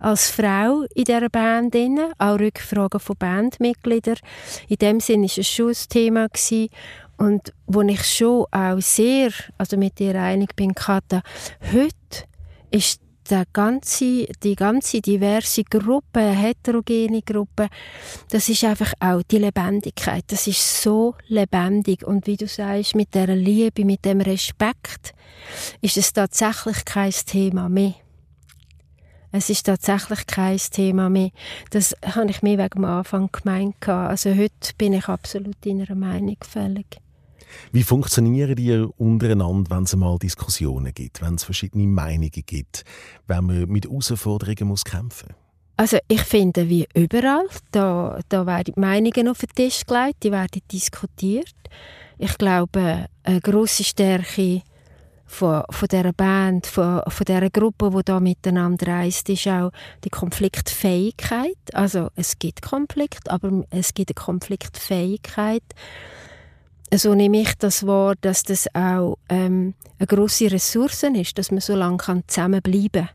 Als 0.04 0.30
Frau 0.30 0.84
in 0.94 1.06
dieser 1.06 1.30
Band, 1.30 1.76
auch 2.18 2.38
Rückfragen 2.40 3.00
von 3.00 3.16
Bandmitgliedern. 3.18 4.18
In 4.68 4.76
dem 4.76 5.00
Sinne 5.00 5.28
war 5.28 5.38
es 5.38 5.48
schon 5.48 5.70
ein 5.70 5.90
Thema. 5.90 6.28
Gewesen. 6.28 6.70
Und 7.18 7.54
wo 7.68 7.82
ich 7.82 8.04
schon 8.04 8.46
auch 8.52 8.82
sehr 8.82 9.32
also 9.58 9.78
mit 9.78 10.00
dir 10.00 10.16
einig 10.16 10.56
bin, 10.56 10.76
Katha, 10.76 11.22
heute 11.72 12.28
ist 12.70 13.00
die 13.30 13.44
ganze, 13.54 14.26
die 14.44 14.56
ganze 14.56 15.00
diverse 15.00 15.64
Gruppe, 15.64 16.20
heterogene 16.20 17.22
Gruppe, 17.22 17.70
das 18.30 18.50
ist 18.50 18.66
einfach 18.66 18.92
auch 19.00 19.22
die 19.24 19.38
Lebendigkeit. 19.38 20.26
Das 20.28 20.48
ist 20.48 20.82
so 20.82 21.16
lebendig. 21.28 22.06
Und 22.06 22.28
wie 22.28 22.36
du 22.36 22.48
sagst, 22.48 22.96
mit 22.96 23.16
der 23.16 23.28
Liebe, 23.36 23.86
mit 23.86 24.04
dem 24.04 24.20
Respekt, 24.20 25.14
ist 25.80 25.96
es 25.96 26.12
tatsächlich 26.12 26.84
kein 26.84 27.14
Thema 27.26 27.70
mehr. 27.70 27.94
Es 29.36 29.50
ist 29.50 29.64
tatsächlich 29.66 30.28
kein 30.28 30.60
Thema 30.60 31.10
mehr. 31.10 31.32
Das 31.72 31.96
habe 32.06 32.30
ich 32.30 32.44
mir 32.44 32.60
wegen 32.60 32.86
am 32.86 33.00
Anfang 33.00 33.30
gemeint. 33.32 33.90
Also 33.90 34.30
heute 34.30 34.74
bin 34.78 34.94
ich 34.94 35.08
absolut 35.08 35.56
deiner 35.66 35.96
Meinung 35.96 36.38
fällig. 36.48 37.00
Wie 37.72 37.82
funktionieren 37.82 38.56
die 38.56 38.86
untereinander, 38.98 39.76
wenn 39.76 39.84
es 39.86 39.96
mal 39.96 40.20
Diskussionen 40.20 40.94
gibt, 40.94 41.24
wenn 41.24 41.34
es 41.34 41.46
verschiedene 41.46 41.88
Meinungen 41.88 42.30
gibt, 42.46 42.84
wenn 43.26 43.46
man 43.46 43.68
mit 43.70 43.86
Herausforderungen 43.86 44.68
muss 44.68 44.86
kämpfen 44.86 45.30
muss? 45.30 45.38
Also 45.78 45.98
ich 46.08 46.22
finde, 46.22 46.70
wie 46.70 46.88
überall, 46.94 47.48
da, 47.72 48.20
da 48.30 48.46
werden 48.46 48.76
Meinungen 48.78 49.28
auf 49.30 49.40
den 49.40 49.50
Tisch 49.56 49.84
gelegt, 49.88 50.22
die 50.22 50.32
werden 50.32 50.62
diskutiert. 50.72 51.56
Ich 52.20 52.38
glaube, 52.38 53.08
eine 53.24 53.42
grosse 53.42 53.84
Stärke 53.84 54.62
von, 55.26 55.64
von 55.70 55.88
dieser 55.88 56.14
Band, 56.14 56.68
von, 56.68 57.02
von 57.08 57.26
dieser 57.26 57.50
Gruppe, 57.50 57.92
die 57.96 58.04
da 58.04 58.20
miteinander 58.20 58.88
reist, 58.88 59.30
ist 59.30 59.48
auch 59.48 59.72
die 60.04 60.10
Konfliktfähigkeit. 60.10 61.58
Also 61.74 62.10
es 62.16 62.38
gibt 62.40 62.62
Konflikt, 62.62 63.30
aber 63.30 63.64
es 63.70 63.94
gibt 63.94 64.12
eine 64.12 64.24
Konfliktfähigkeit. 64.24 65.64
So 66.94 67.16
nehme 67.16 67.42
ich 67.42 67.56
das 67.58 67.88
wahr, 67.88 68.14
dass 68.22 68.44
das 68.44 68.68
auch 68.76 69.18
ähm, 69.30 69.74
eine 69.98 70.08
grosse 70.08 70.52
Ressource 70.52 71.04
ist, 71.04 71.38
dass 71.38 71.50
man 71.50 71.62
so 71.62 71.76
lange 71.76 72.24
zusammenbleiben 72.28 73.08
kann. 73.08 73.10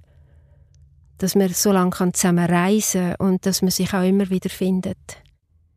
Dass 1.18 1.34
man 1.34 1.48
so 1.50 1.72
lange 1.72 2.12
zusammen 2.12 2.46
reisen 2.46 3.14
kann 3.16 3.28
und 3.28 3.46
dass 3.46 3.62
man 3.62 3.70
sich 3.70 3.94
auch 3.94 4.02
immer 4.02 4.30
wieder 4.30 4.50
findet. 4.50 4.98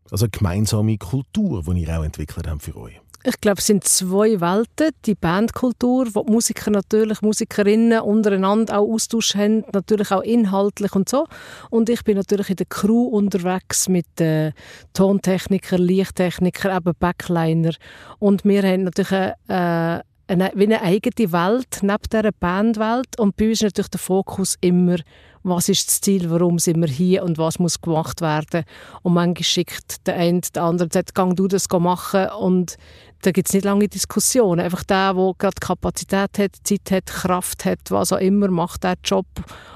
Also 0.10 0.26
eine 0.26 0.32
gemeinsame 0.32 0.98
Kultur, 0.98 1.64
die 1.64 1.82
ihr 1.82 2.00
auch 2.00 2.04
entwickelt 2.04 2.48
habt 2.48 2.64
für 2.64 2.76
euch. 2.76 3.00
Ich 3.24 3.40
glaube, 3.40 3.60
es 3.60 3.68
sind 3.68 3.84
zwei 3.84 4.42
Welten. 4.42 4.92
Die 5.06 5.14
Bandkultur, 5.14 6.08
wo 6.14 6.24
die 6.24 6.32
Musiker 6.32 6.72
natürlich, 6.72 7.22
Musikerinnen 7.22 8.02
untereinander 8.02 8.80
auch 8.80 8.92
Austausch 8.92 9.36
haben, 9.36 9.64
natürlich 9.74 10.12
auch 10.12 10.24
inhaltlich 10.24 10.96
und 10.96 11.08
so. 11.08 11.28
Und 11.70 11.90
ich 11.90 12.04
bin 12.04 12.18
natürlich 12.18 12.50
in 12.50 12.56
der 12.56 12.66
Crew 12.66 13.04
unterwegs 13.06 13.88
mit 13.90 14.20
äh, 14.20 14.54
Tontechniker, 14.94 15.78
Lichttechniker, 15.78 16.76
eben 16.76 16.94
Backliner. 17.00 17.74
Und 18.18 18.44
wir 18.44 18.64
haben 18.64 18.86
natürlich 18.86 19.34
äh, 19.48 20.00
eine, 20.32 20.52
wie 20.56 20.64
eine 20.64 20.82
eigene 20.82 21.32
Welt 21.32 21.80
neben 21.82 21.98
dieser 22.12 22.32
Bandwelt. 22.32 23.20
Und 23.20 23.36
bei 23.36 23.50
uns 23.50 23.62
ist 23.62 23.64
natürlich 23.64 23.90
der 23.90 24.00
Fokus 24.00 24.58
immer 24.62 24.98
was 25.44 25.70
ist 25.70 25.88
das 25.88 26.02
Ziel, 26.02 26.30
warum 26.30 26.60
sind 26.60 26.82
wir 26.82 26.88
hier 26.88 27.24
und 27.24 27.38
was 27.38 27.60
muss 27.60 27.82
gemacht 27.82 28.22
werden. 28.22 28.64
Und 29.02 29.14
manchmal 29.14 29.44
schickt 29.44 30.06
der 30.08 30.16
eine 30.16 30.42
der 30.42 30.64
andere 30.64 30.86
und 30.86 30.94
sagt, 30.94 31.16
gang 31.16 31.36
du 31.36 31.48
das 31.48 31.68
machen 31.70 32.30
und 32.40 32.78
da 33.24 33.32
gibt 33.32 33.48
es 33.48 33.54
nicht 33.54 33.66
lange 33.66 33.88
Diskussionen. 33.88 34.62
Einfach 34.62 34.84
der, 34.84 35.14
der 35.14 35.34
gerade 35.38 35.60
Kapazität 35.60 36.38
hat, 36.38 36.56
Zeit 36.64 36.92
hat, 36.92 37.06
Kraft 37.08 37.66
hat, 37.66 37.80
was 37.90 38.14
auch 38.14 38.20
immer, 38.20 38.50
macht 38.50 38.84
der 38.84 38.96
Job 39.04 39.26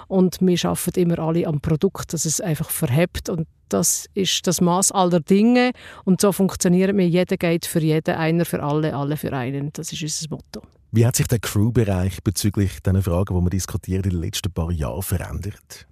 und 0.07 0.39
wir 0.41 0.65
arbeiten 0.65 0.99
immer 0.99 1.19
alle 1.19 1.47
am 1.47 1.61
Produkt, 1.61 2.13
dass 2.13 2.25
es 2.25 2.41
einfach 2.41 2.69
verhebt 2.69 3.29
und 3.29 3.47
das 3.69 4.07
ist 4.13 4.47
das 4.47 4.61
Maß 4.61 4.91
aller 4.91 5.19
Dinge 5.19 5.71
und 6.03 6.21
so 6.21 6.31
funktionieren 6.31 6.97
wir. 6.97 7.07
Jeder 7.07 7.37
geht 7.37 7.65
für 7.65 7.79
jeden, 7.79 8.15
einer 8.15 8.45
für 8.45 8.61
alle, 8.61 8.95
alle 8.95 9.17
für 9.17 9.33
einen. 9.33 9.71
Das 9.73 9.91
ist 9.91 10.01
unser 10.01 10.29
Motto. 10.29 10.61
Wie 10.91 11.05
hat 11.05 11.15
sich 11.15 11.27
der 11.27 11.39
Crew-Bereich 11.39 12.23
bezüglich 12.23 12.81
diesen 12.81 13.01
Fragen, 13.01 13.37
die 13.37 13.43
wir 13.43 13.49
diskutieren, 13.49 14.03
in 14.03 14.11
den 14.11 14.21
letzten 14.21 14.51
paar 14.51 14.71
Jahren 14.71 15.01
verändert? 15.01 15.87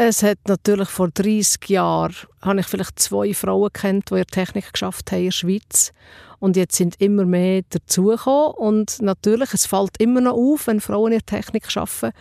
Es 0.00 0.22
hat 0.22 0.38
natürlich 0.46 0.88
vor 0.88 1.08
30 1.08 1.68
Jahren 1.68 2.14
habe 2.40 2.60
ich 2.60 2.66
vielleicht 2.66 3.00
zwei 3.00 3.34
Frauen 3.34 3.72
kennt, 3.72 4.10
die 4.10 4.14
ihre 4.14 4.26
Technik 4.26 4.72
geschafft 4.72 5.10
haben 5.10 5.18
in 5.18 5.24
der 5.26 5.32
Schweiz. 5.32 5.92
Und 6.38 6.56
jetzt 6.56 6.76
sind 6.76 7.00
immer 7.00 7.24
mehr 7.24 7.62
dazugekommen. 7.68 8.52
Und 8.52 9.02
natürlich, 9.02 9.52
es 9.54 9.66
fällt 9.66 10.00
immer 10.00 10.20
noch 10.20 10.34
auf, 10.34 10.68
wenn 10.68 10.80
Frauen 10.80 11.12
ihre 11.12 11.22
Technik 11.22 11.68
schaffen. 11.70 12.12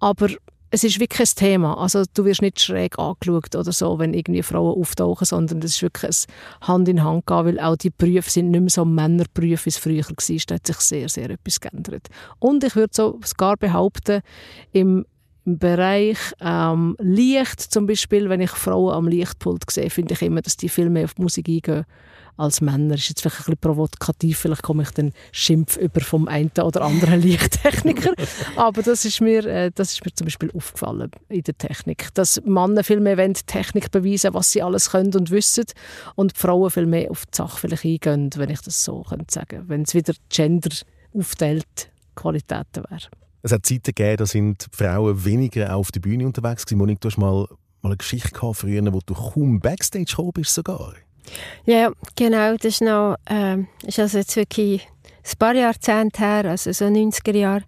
Aber 0.00 0.30
es 0.70 0.84
ist 0.84 1.00
wirklich 1.00 1.30
ein 1.30 1.36
Thema. 1.36 1.78
Also 1.78 2.04
du 2.14 2.24
wirst 2.24 2.42
nicht 2.42 2.60
schräg 2.60 2.98
angeschaut 2.98 3.54
oder 3.54 3.72
so, 3.72 3.98
wenn 3.98 4.12
irgendwie 4.12 4.42
Frauen 4.42 4.80
auftauchen, 4.80 5.24
sondern 5.24 5.58
es 5.60 5.76
ist 5.76 5.82
wirklich 5.82 6.10
ein 6.10 6.68
Hand 6.68 6.88
in 6.88 7.02
Hand 7.02 7.26
gehen, 7.26 7.44
weil 7.44 7.60
auch 7.60 7.76
die 7.76 7.90
Berufe 7.90 8.30
sind 8.30 8.50
nicht 8.50 8.60
mehr 8.60 8.70
so 8.70 8.84
Männerberufe, 8.84 9.66
wie 9.66 9.70
es 9.70 9.78
früher 9.78 10.04
war. 10.04 10.36
Da 10.46 10.54
hat 10.54 10.66
sich 10.66 10.76
sehr, 10.76 11.08
sehr 11.08 11.30
etwas 11.30 11.60
geändert. 11.60 12.08
Und 12.38 12.64
ich 12.64 12.76
würde 12.76 13.18
sogar 13.24 13.56
behaupten, 13.56 14.20
im 14.72 15.06
Bereich 15.44 16.18
ähm, 16.40 16.94
Licht 16.98 17.60
zum 17.60 17.86
Beispiel, 17.86 18.28
wenn 18.28 18.42
ich 18.42 18.50
Frauen 18.50 18.92
am 18.92 19.08
Lichtpult 19.08 19.70
sehe, 19.70 19.88
finde 19.88 20.12
ich 20.12 20.22
immer, 20.22 20.42
dass 20.42 20.58
die 20.58 20.68
viel 20.68 20.90
mehr 20.90 21.04
auf 21.04 21.14
die 21.14 21.22
Musik 21.22 21.48
eingehen 21.48 21.86
als 22.38 22.60
Männer. 22.60 22.94
Ist 22.94 23.08
jetzt 23.08 23.20
vielleicht 23.20 23.36
ein 23.36 23.44
bisschen 23.44 23.58
provokativ, 23.58 24.38
vielleicht 24.38 24.62
komme 24.62 24.84
ich 24.84 24.90
den 24.90 25.12
Schimpf 25.32 25.76
über 25.76 26.00
vom 26.00 26.28
einen 26.28 26.50
oder 26.62 26.82
anderen 26.82 27.20
Lichttechniker, 27.20 28.14
aber 28.56 28.82
das 28.82 29.04
ist, 29.04 29.20
mir, 29.20 29.44
äh, 29.44 29.70
das 29.74 29.92
ist 29.92 30.04
mir 30.04 30.12
zum 30.14 30.26
Beispiel 30.26 30.50
aufgefallen 30.54 31.10
in 31.28 31.42
der 31.42 31.58
Technik, 31.58 32.08
dass 32.14 32.40
Männer 32.44 32.84
viel 32.84 33.00
mehr 33.00 33.18
wollen, 33.18 33.34
Technik 33.34 33.90
beweisen, 33.90 34.34
was 34.34 34.52
sie 34.52 34.62
alles 34.62 34.90
können 34.90 35.14
und 35.14 35.30
wissen 35.30 35.64
und 36.14 36.34
die 36.34 36.40
Frauen 36.40 36.70
viel 36.70 36.86
mehr 36.86 37.10
auf 37.10 37.26
die 37.26 37.36
Sache 37.36 37.58
vielleicht 37.58 37.84
eingehen, 37.84 38.30
wenn 38.36 38.50
ich 38.50 38.60
das 38.60 38.84
so 38.84 39.02
könnte 39.02 39.32
sagen, 39.32 39.64
wenn 39.66 39.82
es 39.82 39.94
wieder 39.94 40.14
Gender 40.28 40.70
aufteilt, 41.12 41.90
Qualitäten 42.14 42.84
wäre. 42.88 43.08
Es 43.42 43.52
hat 43.52 43.64
Zeiten 43.64 43.94
gegeben, 43.94 44.16
da 44.16 44.26
sind 44.26 44.66
Frauen 44.72 45.24
weniger 45.24 45.74
auf 45.74 45.92
der 45.92 46.00
Bühne 46.00 46.26
unterwegs 46.26 46.66
gewesen. 46.66 46.78
Monique, 46.78 47.00
du 47.00 47.08
hast 47.08 47.18
mal, 47.18 47.46
mal 47.82 47.90
eine 47.90 47.96
Geschichte 47.96 48.30
gehabt 48.30 48.56
früher, 48.56 48.92
wo 48.92 49.00
du 49.04 49.14
kaum 49.14 49.60
Backstage 49.60 50.06
gekommen 50.06 50.32
bist 50.34 50.54
sogar. 50.54 50.94
Ja, 51.64 51.92
genau. 52.16 52.54
Das 52.56 52.64
ist, 52.64 52.80
noch, 52.82 53.16
äh, 53.28 53.58
ist 53.86 53.98
also 53.98 54.18
jetzt 54.18 54.36
wirklich 54.36 54.86
ein 55.24 55.38
paar 55.38 55.54
Jahrzehnte 55.54 56.20
her, 56.20 56.44
also 56.46 56.72
so 56.72 56.86
90er 56.86 57.36
Jahre, 57.36 57.64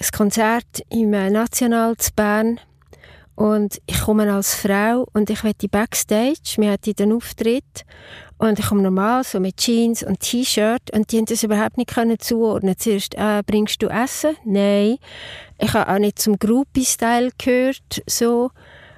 ein 0.00 0.08
Konzert 0.16 0.82
im 0.90 1.12
äh, 1.12 1.30
National 1.30 1.96
zu 1.96 2.12
Bern. 2.14 2.60
Und 3.34 3.80
ich 3.86 4.00
komme 4.02 4.30
als 4.30 4.54
Frau 4.54 5.06
und 5.14 5.30
ich 5.30 5.44
wette 5.44 5.68
Backstage. 5.68 6.56
Wir 6.58 6.72
hatten 6.72 6.92
den 6.92 7.12
Auftritt. 7.12 7.86
Und 8.36 8.58
ich 8.58 8.66
komme 8.66 8.82
normal 8.82 9.24
so 9.24 9.38
mit 9.38 9.58
Jeans 9.58 10.02
und 10.02 10.20
T-Shirt 10.20 10.90
und 10.92 11.12
die 11.12 11.18
haben 11.18 11.26
das 11.26 11.42
überhaupt 11.42 11.76
nicht 11.76 11.90
können 11.90 12.18
zuordnen. 12.18 12.74
Zuerst, 12.78 13.14
äh, 13.14 13.42
bringst 13.46 13.82
du 13.82 13.88
Essen? 13.88 14.36
Nein. 14.44 14.96
Ich 15.58 15.72
habe 15.74 15.92
auch 15.92 15.98
nicht 15.98 16.18
zum 16.18 16.38
Groupie-Style 16.38 17.30
gehört, 17.36 18.02
so. 18.06 18.50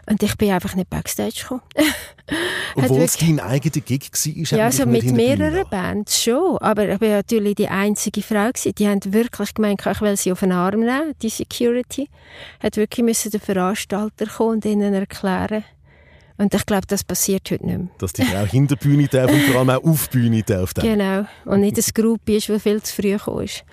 Und 0.07 0.23
ich 0.23 0.37
bin 0.37 0.51
einfach 0.51 0.75
nicht 0.75 0.91
Backstage 0.91 1.43
gekommen. 1.43 1.63
Obwohl 2.75 3.03
es 3.03 3.17
dein 3.17 3.39
eigener 3.39 3.81
Gig 3.85 4.11
war? 4.13 4.59
Ja, 4.59 4.65
also 4.65 4.87
mit 4.87 5.05
mehreren 5.13 5.65
Bands 5.71 6.23
schon. 6.23 6.59
Aber 6.59 6.89
ich 6.89 7.01
war 7.01 7.09
natürlich 7.09 7.55
die 7.55 7.69
einzige 7.69 8.23
Frau. 8.23 8.49
Gewesen. 8.49 8.75
Die 8.75 8.89
haben 8.89 9.01
wirklich 9.13 9.55
gemeint, 9.55 9.85
ich 9.87 10.01
will 10.01 10.17
sie 10.17 10.33
auf 10.33 10.41
den 10.41 10.53
Arm 10.53 10.81
nehmen, 10.81 11.15
die 11.23 11.29
Security. 11.29 12.09
Hat 12.61 12.77
wirklich 12.77 13.05
müssen 13.05 13.31
der 13.31 13.41
Veranstalter 13.41 14.27
kommen 14.27 14.57
und 14.57 14.65
ihnen 14.65 14.93
erklären. 14.93 15.65
Und 16.39 16.53
ich 16.55 16.67
glaube, 16.67 16.87
das 16.89 17.05
passiert 17.05 17.49
heute 17.51 17.65
nicht 17.65 17.79
mehr. 17.79 17.89
Dass 17.99 18.13
die 18.13 18.25
Frau 18.25 18.45
hinter 18.45 18.75
Bühne 18.75 19.07
darf 19.07 19.31
und 19.31 19.43
vor 19.43 19.61
allem 19.61 19.71
auch 19.71 19.85
auf 19.85 20.09
die 20.09 20.19
Bühne 20.19 20.43
darf. 20.43 20.75
Dann. 20.75 20.85
Genau. 20.85 21.27
Und 21.45 21.61
nicht 21.61 21.77
ein 21.77 21.85
Gruppe 21.95 22.37
ist, 22.37 22.49
das 22.49 22.63
viel 22.63 22.83
zu 22.83 22.95
früh 22.95 23.13
gekommen 23.13 23.45
ist. 23.45 23.65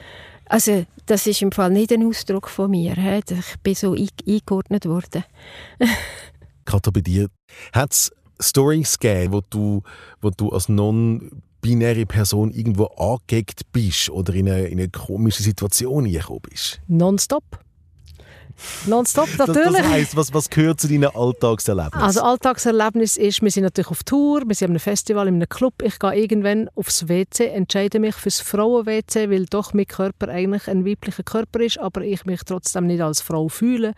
Also, 0.49 0.85
das 1.05 1.27
ist 1.27 1.43
im 1.43 1.51
Fall 1.51 1.69
nicht 1.69 1.93
ein 1.93 2.05
Ausdruck 2.05 2.49
von 2.49 2.71
mir. 2.71 2.95
He? 2.95 3.21
Ich 3.29 3.59
bin 3.61 3.75
so 3.75 3.93
eingeordnet 3.93 4.85
worden. 4.85 5.23
Kato, 6.65 6.91
bei 6.91 7.01
dir 7.01 7.29
hat 7.71 7.93
es 7.93 8.11
Stories 8.41 8.97
gegeben, 8.97 9.33
wo 9.33 9.41
du, 9.47 9.83
wo 10.21 10.31
du 10.31 10.49
als 10.49 10.67
non-binäre 10.67 12.05
Person 12.07 12.51
irgendwo 12.51 12.85
angeeckt 12.85 13.71
bist 13.71 14.09
oder 14.09 14.33
in 14.33 14.49
eine, 14.49 14.67
in 14.67 14.79
eine 14.79 14.89
komische 14.89 15.43
Situation 15.43 16.05
gekommen 16.05 16.41
bist? 16.49 16.81
Nonstop. 16.87 17.43
Nonstop, 18.85 19.29
natürlich. 19.37 19.63
Das, 19.63 19.73
das 19.73 19.87
heisst, 19.87 20.15
was, 20.15 20.33
was 20.33 20.49
gehört 20.49 20.79
zu 20.79 20.87
deinen 20.87 21.05
Alltagserlebnissen? 21.05 22.01
Also 22.01 22.21
Alltagserlebnis 22.21 23.17
ist, 23.17 23.41
wir 23.41 23.51
sind 23.51 23.63
natürlich 23.63 23.91
auf 23.91 24.03
Tour, 24.03 24.43
wir 24.45 24.55
sind 24.55 24.69
einem 24.69 24.79
Festival, 24.79 25.27
in 25.27 25.35
einem 25.35 25.49
Club. 25.49 25.73
Ich 25.83 25.99
gehe 25.99 26.15
irgendwann 26.15 26.69
aufs 26.75 27.07
WC, 27.07 27.47
entscheide 27.47 27.99
mich 27.99 28.15
fürs 28.15 28.39
Frauen-WC, 28.41 29.29
weil 29.29 29.45
doch 29.45 29.73
mein 29.73 29.87
Körper 29.87 30.29
eigentlich 30.29 30.67
ein 30.67 30.85
weiblicher 30.85 31.23
Körper 31.23 31.59
ist, 31.61 31.79
aber 31.79 32.01
ich 32.01 32.25
mich 32.25 32.41
trotzdem 32.45 32.87
nicht 32.87 33.01
als 33.01 33.21
Frau 33.21 33.47
fühle. 33.47 33.93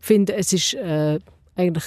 Ich 0.00 0.06
finde, 0.06 0.34
es 0.34 0.52
ist 0.52 0.74
äh, 0.74 1.18
eigentlich 1.56 1.84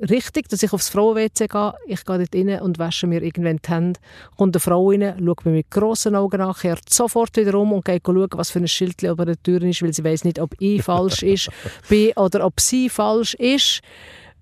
richtig, 0.00 0.48
dass 0.48 0.62
ich 0.62 0.72
aufs 0.72 0.88
Frauen-WC 0.88 1.48
gehe. 1.48 1.74
Ich 1.86 2.04
gehe 2.04 2.18
dort 2.18 2.34
rein 2.34 2.60
und 2.60 2.78
wasche 2.78 3.06
mir 3.06 3.22
irgendwann 3.22 3.58
die 3.64 3.68
Hände. 3.70 4.00
Kommt 4.36 4.54
eine 4.54 4.60
Frau 4.60 4.90
rein, 4.90 5.14
schaut 5.24 5.44
mir 5.44 5.52
mit 5.52 5.70
grossen 5.70 6.14
Augen 6.14 6.40
an, 6.40 6.54
kehrt 6.54 6.88
sofort 6.88 7.36
wieder 7.36 7.58
um 7.58 7.72
und 7.72 7.84
geht 7.84 8.02
schauen, 8.04 8.28
was 8.32 8.50
für 8.50 8.60
ein 8.60 8.68
Schild 8.68 9.02
über 9.02 9.24
der 9.24 9.42
Tür 9.42 9.62
ist, 9.62 9.82
weil 9.82 9.92
sie 9.92 10.04
weiß 10.04 10.24
nicht, 10.24 10.38
ob 10.38 10.54
ich 10.58 10.82
falsch 10.84 11.22
ist, 11.22 11.50
bin 11.88 12.12
oder 12.16 12.44
ob 12.44 12.60
sie 12.60 12.88
falsch 12.88 13.34
ist 13.34 13.82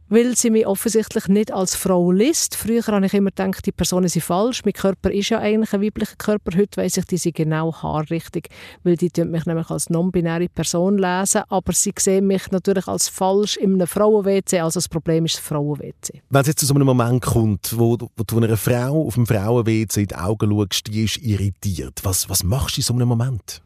weil 0.09 0.37
sie 0.37 0.51
mich 0.51 0.67
offensichtlich 0.67 1.29
nicht 1.29 1.53
als 1.53 1.75
Frau 1.75 2.11
liest. 2.13 2.55
Früher 2.55 2.87
habe 2.87 3.07
ich 3.07 3.15
immer 3.15 3.31
gedacht, 3.31 3.67
die 3.67 3.73
Personen 3.73 4.09
sind 4.09 4.23
falsch. 4.23 4.65
Mein 4.65 4.75
Körper 4.75 5.11
ist 5.11 5.31
ja 5.31 5.39
eigentlich 5.39 5.73
ein 5.73 5.83
weiblicher 5.83 6.17
Körper. 6.17 6.57
Heute 6.57 6.81
weiss 6.81 6.97
ich, 6.97 7.05
die 7.05 7.17
sind 7.17 7.37
genau 7.37 7.75
haarrichtig, 7.83 8.49
weil 8.85 8.97
die 8.97 9.11
mich 9.25 9.47
nämlich 9.47 9.71
als 9.71 9.91
non-binäre 9.91 10.49
Person 10.49 10.99
lesen. 10.99 11.43
Aber 11.49 11.73
sie 11.73 11.93
sehen 11.99 12.27
mich 12.27 12.51
natürlich 12.51 12.87
als 12.87 13.09
falsch 13.09 13.57
in 13.57 13.75
einem 13.75 13.87
Frauen-WC. 13.87 14.61
Also 14.61 14.79
das 14.79 14.89
Problem 14.89 15.25
ist 15.25 15.37
das 15.37 15.45
Frauen-WC. 15.45 16.23
Wenn 16.31 16.41
es 16.41 16.47
jetzt 16.49 16.61
zu 16.61 16.67
so 16.67 16.75
einem 16.75 16.87
Moment 16.87 17.23
kommt, 17.23 17.77
wo, 17.77 17.97
wo 17.99 18.25
du 18.25 18.39
einer 18.39 18.57
Frau 18.57 19.07
auf 19.07 19.15
dem 19.15 19.27
Frauen-WC 19.27 20.03
in 20.03 20.09
die 20.09 20.15
Augen 20.15 20.51
schaust, 20.51 20.87
die 20.87 21.05
ist 21.05 21.19
irritiert. 21.19 22.01
Was, 22.03 22.29
was 22.29 22.45
machst 22.45 22.77
du 22.77 22.81
in 22.81 22.85
so 22.85 22.95
einem 22.95 23.09
Moment? 23.09 23.63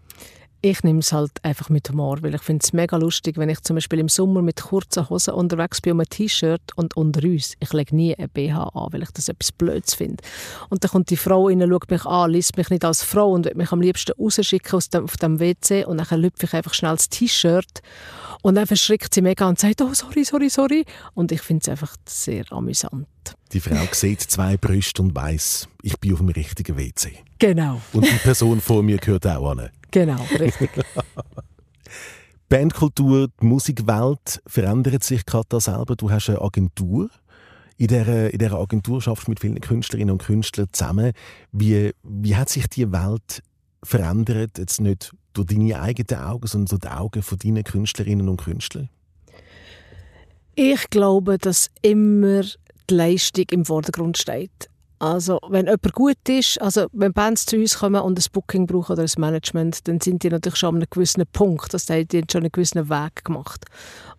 Ich 0.62 0.82
nehme 0.82 0.98
es 0.98 1.12
halt 1.12 1.32
einfach 1.42 1.70
mit 1.70 1.88
Humor, 1.88 2.22
weil 2.22 2.34
ich 2.34 2.42
finde 2.42 2.62
es 2.62 2.72
mega 2.72 2.96
lustig, 2.96 3.38
wenn 3.38 3.48
ich 3.48 3.62
zum 3.62 3.76
Beispiel 3.76 3.98
im 3.98 4.08
Sommer 4.08 4.42
mit 4.42 4.60
kurzen 4.60 5.08
Hosen 5.08 5.34
unterwegs 5.34 5.80
bin 5.80 5.92
und 5.92 6.00
einem 6.00 6.10
T-Shirt 6.10 6.60
und 6.76 6.96
unter 6.96 7.22
uns, 7.26 7.54
ich 7.60 7.72
lege 7.72 7.96
nie 7.96 8.14
ein 8.14 8.28
BH 8.28 8.62
an, 8.74 8.92
weil 8.92 9.02
ich 9.02 9.10
das 9.10 9.28
etwas 9.28 9.52
Blöds 9.52 9.94
finde. 9.94 10.22
Und 10.68 10.84
dann 10.84 10.90
kommt 10.90 11.10
die 11.10 11.16
Frau 11.16 11.46
rein, 11.46 11.64
schaut 11.66 11.90
mich 11.90 12.04
an, 12.04 12.30
liest 12.30 12.56
mich 12.58 12.68
nicht 12.68 12.84
als 12.84 13.02
Frau 13.02 13.32
und 13.32 13.46
will 13.46 13.54
mich 13.54 13.72
am 13.72 13.80
liebsten 13.80 14.12
rausschicken 14.12 14.74
aus 14.74 14.90
dem, 14.90 15.04
auf 15.04 15.16
dem 15.16 15.40
WC 15.40 15.84
und 15.86 15.98
dann 15.98 16.20
lüpfe 16.20 16.44
ich 16.44 16.52
einfach 16.52 16.74
schnell 16.74 16.96
das 16.96 17.08
T-Shirt 17.08 17.80
und 18.42 18.54
dann 18.54 18.66
verschrickt 18.66 19.14
sie 19.14 19.22
mega 19.22 19.48
und 19.48 19.58
sagt, 19.58 19.80
oh, 19.80 19.94
sorry, 19.94 20.24
sorry, 20.24 20.50
sorry. 20.50 20.84
Und 21.14 21.32
ich 21.32 21.40
finde 21.40 21.62
es 21.62 21.68
einfach 21.68 21.96
sehr 22.06 22.44
amüsant. 22.50 23.06
Die 23.52 23.60
Frau 23.60 23.86
sieht 23.92 24.20
zwei 24.20 24.56
Brüste 24.56 25.02
und 25.02 25.14
weiß, 25.14 25.68
ich 25.82 25.98
bin 25.98 26.12
auf 26.12 26.18
dem 26.18 26.28
richtigen 26.28 26.76
WC. 26.76 27.24
Genau. 27.40 27.80
Und 27.94 28.06
die 28.06 28.18
Person 28.18 28.60
vor 28.60 28.82
mir 28.82 28.98
gehört 28.98 29.26
auch 29.26 29.50
an. 29.50 29.70
Genau, 29.90 30.22
richtig. 30.38 30.70
Bandkultur, 32.48 33.28
die 33.40 33.46
Musikwelt 33.46 34.42
verändert 34.46 35.02
sich 35.02 35.24
gerade 35.24 35.46
da 35.48 35.60
selber. 35.60 35.96
Du 35.96 36.10
hast 36.10 36.28
eine 36.28 36.42
Agentur. 36.42 37.08
In 37.76 37.86
dieser, 37.86 38.30
in 38.30 38.38
dieser 38.38 38.58
Agentur 38.58 39.00
schaffst 39.00 39.26
du 39.26 39.30
mit 39.30 39.40
vielen 39.40 39.60
Künstlerinnen 39.60 40.12
und 40.12 40.22
Künstlern 40.22 40.68
zusammen. 40.70 41.12
Wie, 41.50 41.92
wie 42.02 42.36
hat 42.36 42.50
sich 42.50 42.66
die 42.68 42.92
Welt 42.92 43.42
verändert, 43.82 44.58
jetzt 44.58 44.80
nicht 44.80 45.12
durch 45.32 45.46
deine 45.46 45.80
eigenen 45.80 46.22
Augen, 46.22 46.46
sondern 46.46 46.78
durch 46.78 46.80
die 46.80 46.98
Augen 46.98 47.22
von 47.22 47.38
deinen 47.38 47.64
Künstlerinnen 47.64 48.28
und 48.28 48.42
Künstlern? 48.42 48.90
Ich 50.56 50.90
glaube, 50.90 51.38
dass 51.38 51.70
immer 51.80 52.42
die 52.42 52.94
Leistung 52.94 53.46
im 53.50 53.64
Vordergrund 53.64 54.18
steht. 54.18 54.68
Also, 55.00 55.40
wenn 55.48 55.64
jemand 55.64 55.94
gut 55.94 56.28
ist, 56.28 56.60
also 56.60 56.86
wenn 56.92 57.14
Bands 57.14 57.46
zu 57.46 57.56
uns 57.56 57.78
kommen 57.78 58.02
und 58.02 58.18
ein 58.18 58.24
Booking 58.34 58.66
brauchen 58.66 58.92
oder 58.92 59.02
ein 59.02 59.10
Management, 59.16 59.88
dann 59.88 59.98
sind 59.98 60.22
die 60.22 60.28
natürlich 60.28 60.58
schon 60.58 60.74
an 60.74 60.76
einem 60.76 60.90
gewissen 60.90 61.24
Punkt. 61.32 61.72
Das 61.72 61.86
die 61.86 61.94
haben 62.02 62.28
schon 62.30 62.42
einen 62.42 62.52
gewissen 62.52 62.90
Weg 62.90 63.24
gemacht. 63.24 63.64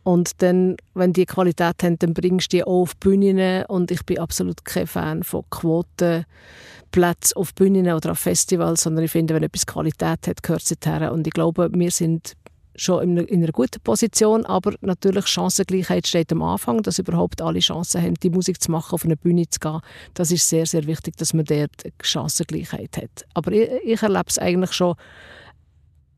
Und 0.02 0.42
dann, 0.42 0.78
wenn 0.96 1.14
die 1.14 1.28
Qualität 1.28 1.84
haben, 1.84 2.00
dann 2.00 2.16
bringst 2.16 2.52
du 2.52 2.58
die 2.58 2.64
auch 2.64 2.82
auf 2.82 2.98
Bühnen 2.98 3.64
und 3.68 3.92
ich 3.92 4.04
bin 4.08 4.18
absolut 4.18 4.66
kein 4.66 4.88
Fan 4.88 5.22
von 5.22 5.44
Quotenplätzen 5.52 7.36
auf 7.36 7.54
Bühnen 7.54 7.94
oder 7.94 8.14
auf 8.14 8.20
Festivals, 8.20 8.82
sondern 8.82 9.06
ich 9.06 9.12
finde, 9.12 9.36
wenn 9.36 9.44
etwas 9.44 9.68
Qualität 9.68 10.28
hat, 10.28 10.42
gehört 10.42 10.64
es 10.64 10.76
her. 10.84 11.14
Und 11.14 11.28
ich 11.28 11.34
glaube, 11.34 11.70
wir 11.72 11.92
sind 11.92 12.34
schon 12.76 13.04
in 13.04 13.18
einer, 13.18 13.30
in 13.30 13.44
einer 13.44 13.52
guten 13.52 13.82
Position, 13.82 14.46
aber 14.46 14.74
natürlich 14.82 15.28
Chancengleichheit 15.28 16.08
steht 16.08 16.32
am 16.32 16.42
Anfang, 16.42 16.82
dass 16.84 17.00
überhaupt 17.00 17.42
alle 17.42 17.60
Chancen 17.60 18.02
haben, 18.02 18.16
die 18.16 18.30
Musik 18.30 18.62
zu 18.62 18.72
machen, 18.72 18.94
auf 18.94 19.06
eine 19.06 19.18
Bühne 19.18 19.48
zu 19.50 19.60
gehen. 19.60 19.82
Das 20.14 20.32
ist 20.32 20.48
sehr, 20.48 20.66
sehr 20.66 20.86
wichtig, 20.88 21.18
dass 21.18 21.34
man 21.34 21.46
dort 21.46 21.72
Chancengleichheit 22.02 22.98
hat. 22.98 23.26
Aber 23.34 23.52
ich, 23.52 23.70
ich 23.84 24.02
erlebe 24.02 24.26
es 24.28 24.38
eigentlich 24.38 24.74
schon, 24.74 24.96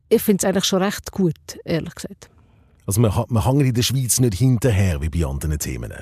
ich 0.08 0.22
finde 0.22 0.42
es 0.42 0.44
eigentlich 0.44 0.64
schon 0.64 0.82
recht 0.82 1.10
gut, 1.12 1.34
ehrlich 1.64 1.94
gesagt. 1.94 2.30
Also 2.86 3.00
man, 3.00 3.12
man 3.28 3.44
hängt 3.44 3.62
in 3.62 3.74
der 3.74 3.82
Schweiz 3.82 4.20
nicht 4.20 4.34
hinterher 4.34 5.00
wie 5.00 5.08
bei 5.08 5.26
anderen 5.26 5.58
Themen? 5.58 5.92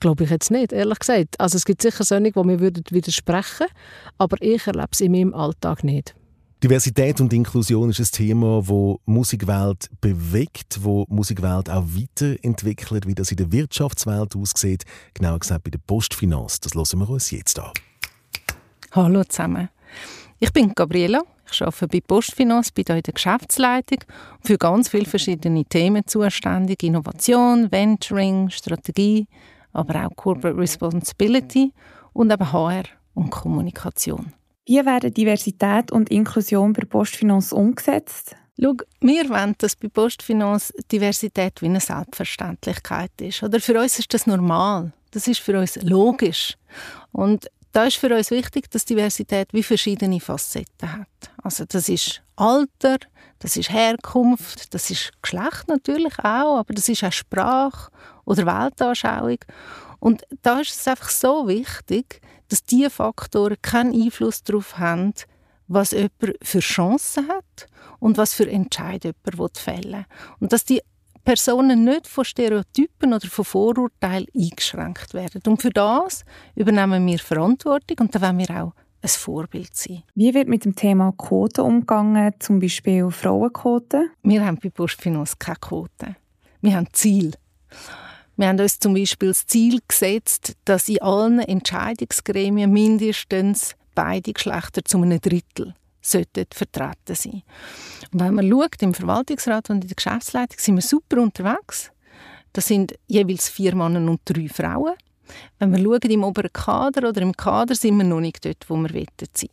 Glaube 0.00 0.24
ich 0.24 0.30
jetzt 0.30 0.50
nicht, 0.50 0.72
ehrlich 0.72 0.98
gesagt. 0.98 1.38
Also 1.40 1.56
es 1.56 1.64
gibt 1.64 1.80
sicher 1.80 2.04
solche, 2.04 2.32
die 2.32 2.44
mir 2.44 2.60
widersprechen 2.60 3.60
würden, 3.60 3.72
aber 4.18 4.36
ich 4.40 4.66
erlebe 4.66 4.88
es 4.92 5.00
in 5.00 5.12
meinem 5.12 5.32
Alltag 5.32 5.84
nicht. 5.84 6.14
Diversität 6.64 7.20
und 7.20 7.30
Inklusion 7.34 7.90
ist 7.90 8.00
ein 8.00 8.10
Thema, 8.10 8.66
wo 8.66 8.98
Musikwelt 9.04 9.90
bewegt, 10.00 10.78
wo 10.80 11.04
Musikwelt 11.10 11.68
auch 11.68 11.84
weiterentwickelt, 11.88 13.06
wie 13.06 13.14
das 13.14 13.30
in 13.30 13.36
der 13.36 13.52
Wirtschaftswelt 13.52 14.34
aussieht, 14.34 14.84
genauer 15.12 15.40
gesagt 15.40 15.64
bei 15.64 15.70
der 15.70 15.80
Postfinanz. 15.86 16.60
Das 16.60 16.72
hören 16.72 17.00
wir 17.00 17.10
uns 17.10 17.30
jetzt 17.32 17.58
an. 17.58 17.70
Hallo 18.92 19.24
zusammen. 19.24 19.68
Ich 20.38 20.50
bin 20.54 20.74
Gabriela, 20.74 21.20
ich 21.52 21.60
arbeite 21.60 21.86
bei 21.86 22.00
Postfinanz, 22.00 22.70
bin 22.70 22.84
hier 22.86 22.96
in 22.96 23.02
der 23.02 23.12
Geschäftsleitung 23.12 23.98
für 24.42 24.56
ganz 24.56 24.88
viele 24.88 25.04
verschiedene 25.04 25.66
Themen 25.66 26.06
zuständig. 26.06 26.82
Innovation, 26.82 27.70
Venturing, 27.70 28.48
Strategie, 28.48 29.26
aber 29.74 30.06
auch 30.06 30.16
Corporate 30.16 30.56
Responsibility 30.56 31.74
und 32.14 32.32
eben 32.32 32.50
HR 32.50 32.84
und 33.12 33.28
Kommunikation. 33.28 34.32
Wie 34.66 34.84
werden 34.84 35.12
Diversität 35.12 35.92
und 35.92 36.10
Inklusion 36.10 36.72
bei 36.72 36.84
Postfinanz 36.86 37.52
umgesetzt? 37.52 38.34
Schau, 38.58 38.74
wir 39.00 39.28
wollen, 39.28 39.54
dass 39.58 39.76
bei 39.76 39.88
Postfinanz 39.88 40.72
Diversität 40.90 41.60
wie 41.60 41.66
eine 41.66 41.80
Selbstverständlichkeit 41.80 43.10
ist. 43.20 43.42
Oder 43.42 43.60
für 43.60 43.78
uns 43.78 43.98
ist 43.98 44.14
das 44.14 44.26
normal. 44.26 44.92
Das 45.10 45.28
ist 45.28 45.40
für 45.40 45.58
uns 45.58 45.76
logisch. 45.82 46.56
Und 47.12 47.46
da 47.72 47.84
ist 47.84 47.96
für 47.96 48.14
uns 48.14 48.30
wichtig, 48.30 48.70
dass 48.70 48.86
Diversität 48.86 49.52
wie 49.52 49.62
verschiedene 49.62 50.20
Facetten 50.20 50.92
hat. 50.92 51.08
Also 51.42 51.66
das 51.66 51.90
ist 51.90 52.22
Alter, 52.36 52.96
das 53.40 53.56
ist 53.56 53.70
Herkunft, 53.70 54.72
das 54.72 54.90
ist 54.90 55.12
Geschlecht 55.20 55.68
natürlich 55.68 56.18
auch, 56.20 56.58
aber 56.58 56.72
das 56.72 56.88
ist 56.88 57.04
auch 57.04 57.12
Sprache 57.12 57.90
oder 58.24 58.46
Weltanschauung. 58.46 59.38
Und 59.98 60.22
da 60.42 60.60
ist 60.60 60.70
es 60.70 60.88
einfach 60.88 61.10
so 61.10 61.48
wichtig, 61.48 62.22
dass 62.48 62.64
diese 62.64 62.90
Faktoren 62.90 63.56
keinen 63.62 63.94
Einfluss 63.94 64.42
darauf 64.42 64.78
haben, 64.78 65.14
was 65.66 65.92
jemand 65.92 66.12
für 66.42 66.60
Chancen 66.60 67.28
hat 67.28 67.66
und 68.00 68.18
was 68.18 68.34
für 68.34 68.48
Entscheidungen 68.48 69.14
jemand 69.30 69.58
fällen 69.58 69.92
will. 69.92 70.06
Und 70.40 70.52
dass 70.52 70.64
die 70.64 70.82
Personen 71.24 71.84
nicht 71.84 72.06
von 72.06 72.24
Stereotypen 72.24 73.14
oder 73.14 73.26
von 73.28 73.44
Vorurteilen 73.44 74.26
eingeschränkt 74.36 75.14
werden. 75.14 75.40
Und 75.46 75.62
für 75.62 75.70
das 75.70 76.24
übernehmen 76.54 77.06
wir 77.06 77.18
Verantwortung 77.18 77.96
und 78.00 78.14
da 78.14 78.20
wollen 78.20 78.38
wir 78.38 78.62
auch 78.62 78.72
ein 79.00 79.08
Vorbild 79.08 79.74
sein. 79.74 80.02
Wie 80.14 80.34
wird 80.34 80.48
mit 80.48 80.64
dem 80.64 80.74
Thema 80.74 81.12
Quoten 81.12 81.62
umgegangen, 81.62 82.34
zum 82.38 82.60
Beispiel 82.60 83.10
Frauenquoten? 83.10 84.10
Wir 84.22 84.44
haben 84.44 84.58
bei 84.62 84.70
Postfinanz 84.70 85.38
keine 85.38 85.56
Quoten. 85.56 86.16
Wir 86.60 86.76
haben 86.76 86.88
Ziel. 86.92 87.32
Wir 88.36 88.48
haben 88.48 88.58
uns 88.58 88.80
zum 88.80 88.94
Beispiel 88.94 89.28
das 89.28 89.46
Ziel 89.46 89.80
gesetzt, 89.86 90.54
dass 90.64 90.88
in 90.88 91.02
allen 91.02 91.38
Entscheidungsgremien 91.38 92.72
mindestens 92.72 93.76
beide 93.94 94.32
Geschlechter 94.32 94.84
zu 94.84 95.00
einem 95.00 95.20
Drittel 95.20 95.74
sollten 96.00 96.46
vertreten 96.52 97.14
sein. 97.14 97.42
Und 98.12 98.20
wenn 98.20 98.34
man 98.34 98.50
schaut, 98.50 98.82
im 98.82 98.92
Verwaltungsrat 98.92 99.70
und 99.70 99.82
in 99.82 99.88
der 99.88 99.96
Geschäftsleitung 99.96 100.58
sind 100.58 100.74
wir 100.74 100.82
super 100.82 101.22
unterwegs. 101.22 101.90
Das 102.52 102.66
sind 102.66 102.94
jeweils 103.06 103.48
vier 103.48 103.74
Männer 103.74 104.00
und 104.10 104.20
drei 104.24 104.48
Frauen. 104.48 104.94
Wenn 105.58 105.72
wir 105.72 105.78
schauen, 105.78 106.10
im 106.10 106.24
oberen 106.24 106.52
Kader 106.52 107.08
oder 107.08 107.22
im 107.22 107.36
Kader 107.36 107.74
sind 107.74 107.96
wir 107.96 108.04
noch 108.04 108.20
nicht 108.20 108.44
dort, 108.44 108.68
wo 108.68 108.76
wir 108.76 109.06
sein. 109.32 109.48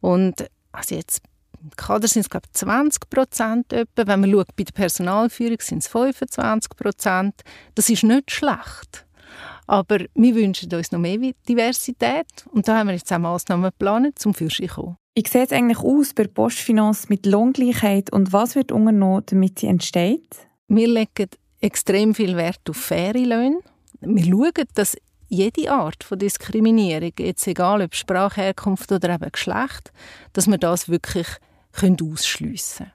Und 0.00 0.48
also 0.72 0.94
jetzt 0.94 1.22
im 1.62 1.70
Kader 1.76 2.08
sind 2.08 2.22
es 2.22 2.30
glaube 2.30 2.46
ich 2.46 2.58
20 2.58 3.10
Prozent. 3.10 3.66
Wenn 3.70 4.20
man 4.20 4.30
schaut, 4.30 4.56
bei 4.56 4.64
der 4.64 4.72
Personalführung 4.72 5.58
sind 5.60 5.78
es 5.78 5.88
25 5.88 6.70
Prozent. 6.76 7.42
Das 7.74 7.88
ist 7.90 8.04
nicht 8.04 8.30
schlecht. 8.30 9.06
Aber 9.66 9.98
wir 10.14 10.34
wünschen 10.34 10.72
uns 10.72 10.92
noch 10.92 10.98
mehr 10.98 11.18
Diversität 11.48 12.26
und 12.52 12.66
da 12.66 12.78
haben 12.78 12.88
wir 12.88 12.94
jetzt 12.94 13.12
auch 13.12 13.18
Massnahmen 13.18 13.64
geplant, 13.64 14.18
zum 14.18 14.32
Fürschi 14.32 14.66
kommen. 14.66 14.96
Wie 15.14 15.22
sieht 15.26 15.46
es 15.46 15.52
eigentlich 15.52 15.78
aus 15.78 16.14
bei 16.14 16.24
Postfinanz 16.24 17.08
mit 17.08 17.26
Lohngleichheit 17.26 18.10
und 18.12 18.32
was 18.32 18.54
wird 18.54 18.72
unternommen, 18.72 19.24
damit 19.26 19.58
sie 19.58 19.66
entsteht? 19.66 20.36
Wir 20.68 20.88
legen 20.88 21.28
extrem 21.60 22.14
viel 22.14 22.36
Wert 22.36 22.60
auf 22.70 22.76
faire 22.76 23.18
Löhne. 23.18 23.58
Wir 24.00 24.24
schauen, 24.24 24.68
dass 24.74 24.96
jede 25.28 25.70
Art 25.70 26.04
von 26.04 26.18
Diskriminierung, 26.18 27.12
jetzt 27.18 27.46
egal 27.46 27.82
ob 27.82 27.94
Sprachherkunft 27.94 28.90
oder 28.92 29.14
eben 29.14 29.30
Geschlecht, 29.30 29.92
dass 30.32 30.46
wir 30.46 30.58
das 30.58 30.88
wirklich 30.88 31.26
ausschliessen 31.82 32.86
können. 32.86 32.92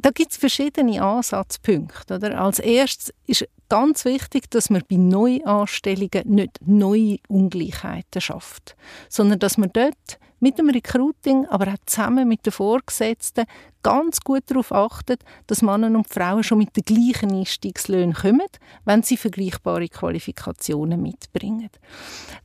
Da 0.00 0.10
gibt 0.10 0.30
es 0.30 0.38
verschiedene 0.38 1.02
Ansatzpunkte. 1.02 2.14
Oder? 2.14 2.40
Als 2.40 2.60
erstes 2.60 3.12
ist 3.26 3.48
ganz 3.68 4.04
wichtig, 4.04 4.48
dass 4.50 4.70
man 4.70 4.82
bei 4.88 4.96
Neuanstellungen 4.96 6.22
nicht 6.24 6.60
neue 6.64 7.18
Ungleichheiten 7.26 8.20
schafft, 8.20 8.76
sondern 9.08 9.40
dass 9.40 9.58
man 9.58 9.70
dort 9.72 10.18
mit 10.40 10.56
dem 10.56 10.70
Recruiting, 10.70 11.46
aber 11.46 11.72
auch 11.72 11.84
zusammen 11.86 12.28
mit 12.28 12.46
den 12.46 12.52
Vorgesetzten 12.52 13.44
ganz 13.82 14.20
gut 14.20 14.44
darauf 14.46 14.70
achtet, 14.70 15.24
dass 15.48 15.62
Männer 15.62 15.88
und 15.88 16.08
Frauen 16.08 16.44
schon 16.44 16.58
mit 16.58 16.76
den 16.76 16.84
gleichen 16.84 17.32
Einstiegslöhnen 17.32 18.14
kommen, 18.14 18.46
wenn 18.84 19.02
sie 19.02 19.16
vergleichbare 19.16 19.88
Qualifikationen 19.88 21.02
mitbringen. 21.02 21.70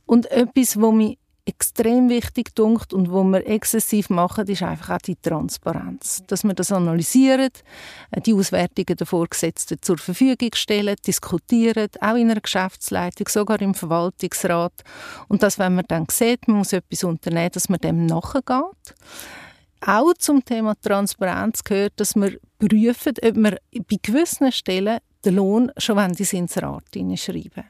Und 0.06 0.28
etwas, 0.32 0.80
was 0.80 0.92
mich 0.92 1.18
extrem 1.46 2.08
wichtig 2.08 2.54
dunkt 2.54 2.94
und 2.94 3.10
wo 3.12 3.22
wir 3.24 3.46
exzessiv 3.46 4.08
machen, 4.08 4.46
ist 4.46 4.62
einfach 4.62 4.96
auch 4.96 5.02
die 5.02 5.16
Transparenz. 5.16 6.22
Dass 6.26 6.42
wir 6.42 6.54
das 6.54 6.72
analysieren, 6.72 7.50
äh, 8.10 8.20
die 8.20 8.32
Auswertungen 8.32 8.96
der 8.96 9.06
Vorgesetzten 9.06 9.80
zur 9.82 9.98
Verfügung 9.98 10.50
stellen, 10.54 10.96
diskutieren, 11.06 11.88
auch 12.00 12.16
in 12.16 12.30
einer 12.30 12.40
Geschäftsleitung, 12.40 13.28
sogar 13.28 13.60
im 13.60 13.74
Verwaltungsrat. 13.74 14.72
Und 15.28 15.42
dass, 15.42 15.58
wenn 15.58 15.74
man 15.74 15.84
dann 15.88 16.06
sieht, 16.10 16.48
man 16.48 16.58
muss 16.58 16.72
etwas 16.72 17.04
unternehmen, 17.04 17.50
dass 17.52 17.68
man 17.68 17.80
dem 17.80 18.06
nachgeht. 18.06 18.94
Auch 19.86 20.14
zum 20.14 20.42
Thema 20.44 20.74
Transparenz 20.80 21.62
gehört, 21.62 21.92
dass 21.96 22.14
wir 22.14 22.38
prüfen, 22.58 23.14
ob 23.22 23.34
wir 23.36 23.58
bei 23.72 23.96
gewissen 24.00 24.50
Stellen 24.50 24.98
den 25.24 25.34
Lohn 25.36 25.70
schon 25.76 25.96
wenn 25.96 26.12
ins 26.12 26.32
Inserat 26.32 26.84
schreiben. 27.16 27.64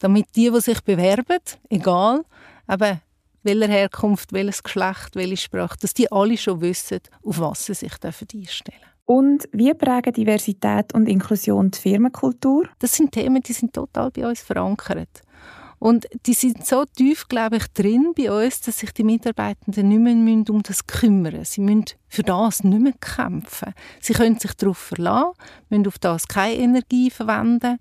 Damit 0.00 0.26
die, 0.34 0.50
die 0.50 0.60
sich 0.60 0.80
bewerben, 0.82 1.40
egal, 1.70 2.24
eben 2.70 3.00
welcher 3.46 3.68
Herkunft, 3.68 4.32
welches 4.32 4.62
Geschlecht, 4.62 5.14
welche 5.14 5.36
Sprache, 5.36 5.76
dass 5.80 5.94
die 5.94 6.10
alle 6.12 6.36
schon 6.36 6.60
wissen, 6.60 7.00
auf 7.22 7.38
was 7.38 7.66
sie 7.66 7.74
sich 7.74 7.92
einstellen 8.02 8.14
dürfen. 8.32 8.96
Und 9.06 9.48
wie 9.52 9.72
prägen 9.72 10.12
Diversität 10.12 10.92
und 10.92 11.08
Inklusion 11.08 11.70
die 11.70 11.78
Firmenkultur? 11.78 12.68
Das 12.80 12.94
sind 12.94 13.12
Themen, 13.12 13.40
die 13.40 13.52
sind 13.52 13.72
total 13.72 14.10
bei 14.10 14.28
uns 14.28 14.42
verankert. 14.42 15.22
Und 15.78 16.06
die 16.26 16.32
sind 16.32 16.66
so 16.66 16.84
tief, 16.84 17.28
glaube 17.28 17.58
ich, 17.58 17.66
drin 17.68 18.12
bei 18.16 18.32
uns, 18.32 18.62
dass 18.62 18.78
sich 18.78 18.92
die 18.92 19.04
Mitarbeitenden 19.04 19.88
nicht 19.88 20.00
mehr 20.00 20.54
um 20.54 20.62
das 20.62 20.86
kümmern 20.86 21.34
müssen. 21.34 21.44
Sie 21.44 21.60
müssen 21.60 21.84
für 22.08 22.22
das 22.22 22.64
nicht 22.64 22.80
mehr 22.82 22.94
kämpfen. 22.94 23.74
Sie 24.00 24.14
können 24.14 24.38
sich 24.38 24.54
darauf 24.54 24.78
verlassen, 24.78 25.34
müssen 25.68 25.86
auf 25.86 25.98
das 25.98 26.26
keine 26.26 26.56
Energie 26.56 27.10
verwenden. 27.10 27.78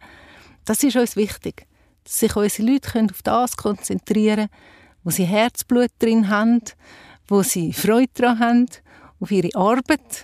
Das 0.66 0.84
ist 0.84 0.98
uns 0.98 1.16
wichtig, 1.16 1.66
dass 2.04 2.20
sich 2.20 2.36
unsere 2.36 2.70
Leute 2.70 3.08
auf 3.10 3.24
das 3.24 3.56
konzentrieren 3.56 4.50
können, 4.50 4.85
wo 5.06 5.12
sie 5.12 5.24
Herzblut 5.24 5.92
drin 6.00 6.30
haben, 6.30 6.62
wo 7.28 7.44
sie 7.44 7.72
Freude 7.72 8.12
daran 8.16 8.40
haben, 8.40 8.66
auf 9.22 9.32
ihre 9.32 9.56
Arbeit. 9.56 10.24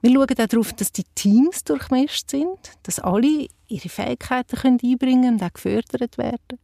Wir 0.00 0.10
schauen 0.10 0.22
auch 0.22 0.46
darauf, 0.48 0.72
dass 0.72 0.90
die 0.90 1.04
Teams 1.14 1.62
durchmischt 1.62 2.30
sind, 2.30 2.58
dass 2.82 2.98
alle 2.98 3.46
ihre 3.68 3.88
Fähigkeiten 3.88 4.56
können 4.56 4.80
einbringen 4.82 5.34
und 5.34 5.42
auch 5.42 5.52
gefördert 5.52 6.18
werden. 6.18 6.58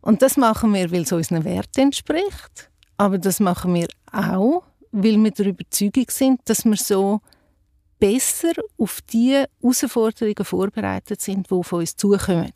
Und 0.00 0.22
das 0.22 0.36
machen 0.36 0.72
wir, 0.72 0.90
weil 0.90 1.02
es 1.02 1.12
unseren 1.12 1.44
Werten 1.44 1.80
entspricht. 1.80 2.70
Aber 2.96 3.18
das 3.18 3.40
machen 3.40 3.74
wir 3.74 3.88
auch, 4.10 4.62
weil 4.92 5.22
wir 5.22 5.30
der 5.30 5.46
Überzeugung 5.46 6.06
sind, 6.08 6.40
dass 6.44 6.64
wir 6.64 6.76
so 6.76 7.20
besser 7.98 8.52
auf 8.78 9.00
die 9.12 9.44
Herausforderungen 9.60 10.44
vorbereitet 10.44 11.20
sind, 11.20 11.50
die 11.50 11.54
auf 11.54 11.72
uns 11.72 11.96
zukommen. 11.96 12.52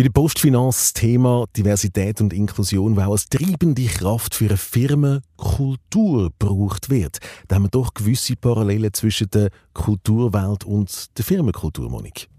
Bei 0.00 0.04
der 0.04 0.12
Postfinanz 0.12 0.94
Thema 0.94 1.44
Diversität 1.54 2.22
und 2.22 2.32
Inklusion, 2.32 2.98
auch 2.98 3.12
als 3.12 3.28
treibende 3.28 3.84
Kraft 3.84 4.34
für 4.34 4.46
eine 4.46 4.56
Firmenkultur 4.56 6.30
gebraucht 6.30 6.88
wird. 6.88 7.18
Da 7.48 7.56
haben 7.56 7.64
wir 7.64 7.68
doch 7.68 7.92
gewisse 7.92 8.34
Parallelen 8.34 8.94
zwischen 8.94 9.28
der 9.28 9.50
Kulturwelt 9.74 10.64
und 10.64 11.18
der 11.18 11.22
Firmenkultur, 11.26 11.90
Monik. 11.90 12.30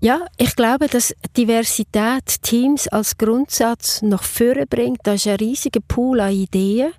Ja, 0.00 0.20
ich 0.38 0.56
glaube, 0.56 0.86
dass 0.86 1.14
Diversität 1.36 2.40
Teams 2.40 2.88
als 2.88 3.18
Grundsatz 3.18 4.00
nach 4.00 4.22
vorne 4.22 4.66
bringt. 4.66 5.00
Da 5.02 5.12
ist 5.12 5.26
ein 5.26 5.36
riesiger 5.36 5.80
Pool 5.86 6.20
an 6.20 6.32
Ideen. 6.32 6.92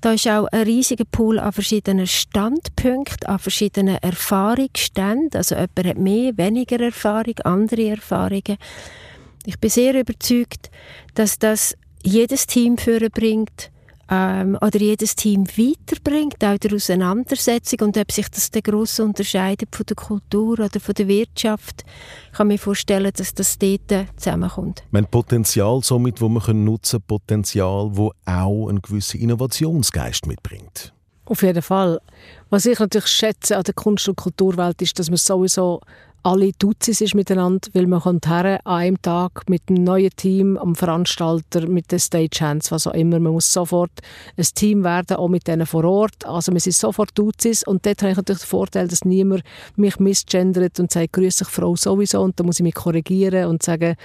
Da 0.00 0.12
ist 0.12 0.28
auch 0.28 0.46
ein 0.52 0.62
riesiger 0.62 1.06
Pool 1.10 1.40
an 1.40 1.52
verschiedenen 1.52 2.06
Standpunkten, 2.06 3.28
an 3.28 3.38
verschiedenen 3.40 3.96
Erfahrungsständen. 3.96 5.30
Also 5.34 5.56
jemand 5.56 5.86
hat 5.86 5.98
mehr, 5.98 6.36
weniger 6.36 6.78
Erfahrung, 6.78 7.38
andere 7.40 7.88
Erfahrungen. 7.88 8.56
Ich 9.46 9.58
bin 9.58 9.70
sehr 9.70 9.98
überzeugt, 9.98 10.70
dass 11.14 11.38
das 11.38 11.76
jedes 12.02 12.46
Team 12.46 12.78
vorbringt 12.78 13.70
ähm, 14.10 14.58
oder 14.60 14.78
jedes 14.78 15.14
Team 15.14 15.46
weiterbringt, 15.46 16.44
auch 16.44 16.58
der 16.58 16.72
Auseinandersetzung 16.74 17.80
und 17.80 17.96
ob 17.96 18.10
sich 18.10 18.28
das 18.28 18.50
der 18.50 18.62
gross 18.62 18.98
unterscheidet 18.98 19.74
von 19.74 19.86
der 19.86 19.96
Kultur 19.96 20.58
oder 20.58 20.80
von 20.80 20.94
der 20.94 21.08
Wirtschaft, 21.08 21.84
ich 22.30 22.36
kann 22.36 22.48
mir 22.48 22.58
vorstellen, 22.58 23.12
dass 23.14 23.34
das 23.34 23.58
dort 23.58 24.06
zusammenkommt. 24.16 24.82
Mein 24.90 25.06
Potenzial 25.06 25.80
somit, 25.82 26.20
wo 26.20 26.28
man 26.28 26.64
nutzen 26.64 26.98
können, 26.98 27.06
Potenzial, 27.06 27.90
wo 27.92 28.12
auch 28.24 28.68
einen 28.68 28.82
gewissen 28.82 29.20
Innovationsgeist 29.20 30.26
mitbringt. 30.26 30.92
Auf 31.26 31.42
jeden 31.42 31.62
Fall. 31.62 32.00
Was 32.48 32.66
ich 32.66 32.80
natürlich 32.80 33.06
schätze 33.06 33.56
an 33.56 33.62
der 33.62 33.74
Kunst- 33.74 34.08
und 34.08 34.16
Kulturwelt 34.16 34.82
ist, 34.82 34.98
dass 34.98 35.10
man 35.10 35.16
sowieso 35.16 35.80
alle 36.22 36.52
Duzis 36.52 37.00
ist 37.00 37.14
miteinander, 37.14 37.68
weil 37.72 37.86
man 37.86 38.00
kommt 38.00 38.28
her 38.28 38.60
an 38.64 38.74
einem 38.74 39.02
Tag 39.02 39.48
mit 39.48 39.62
einem 39.68 39.84
neuen 39.84 40.10
Team, 40.16 40.58
am 40.58 40.74
Veranstalter, 40.74 41.66
mit 41.66 41.90
den 41.92 41.98
Stagehands, 41.98 42.70
was 42.70 42.86
auch 42.86 42.94
immer. 42.94 43.18
Man 43.20 43.32
muss 43.32 43.52
sofort 43.52 43.90
ein 44.36 44.44
Team 44.54 44.84
werden, 44.84 45.16
auch 45.16 45.28
mit 45.28 45.46
denen 45.46 45.66
vor 45.66 45.84
Ort. 45.84 46.26
Also 46.26 46.52
wir 46.52 46.60
sind 46.60 46.74
sofort 46.76 47.16
Duzis 47.16 47.66
und 47.66 47.86
dort 47.86 48.02
habe 48.02 48.12
ich 48.12 48.16
natürlich 48.16 48.42
den 48.42 48.48
Vorteil, 48.48 48.88
dass 48.88 49.04
niemand 49.04 49.42
mich 49.76 49.98
misgendert 49.98 50.78
und 50.78 50.90
sagt, 50.90 51.12
grüß 51.12 51.36
dich 51.36 51.48
Frau 51.48 51.74
sowieso 51.76 52.20
und 52.20 52.38
dann 52.38 52.46
muss 52.46 52.60
ich 52.60 52.64
mich 52.64 52.74
korrigieren 52.74 53.46
und 53.46 53.62
sagen, 53.62 53.96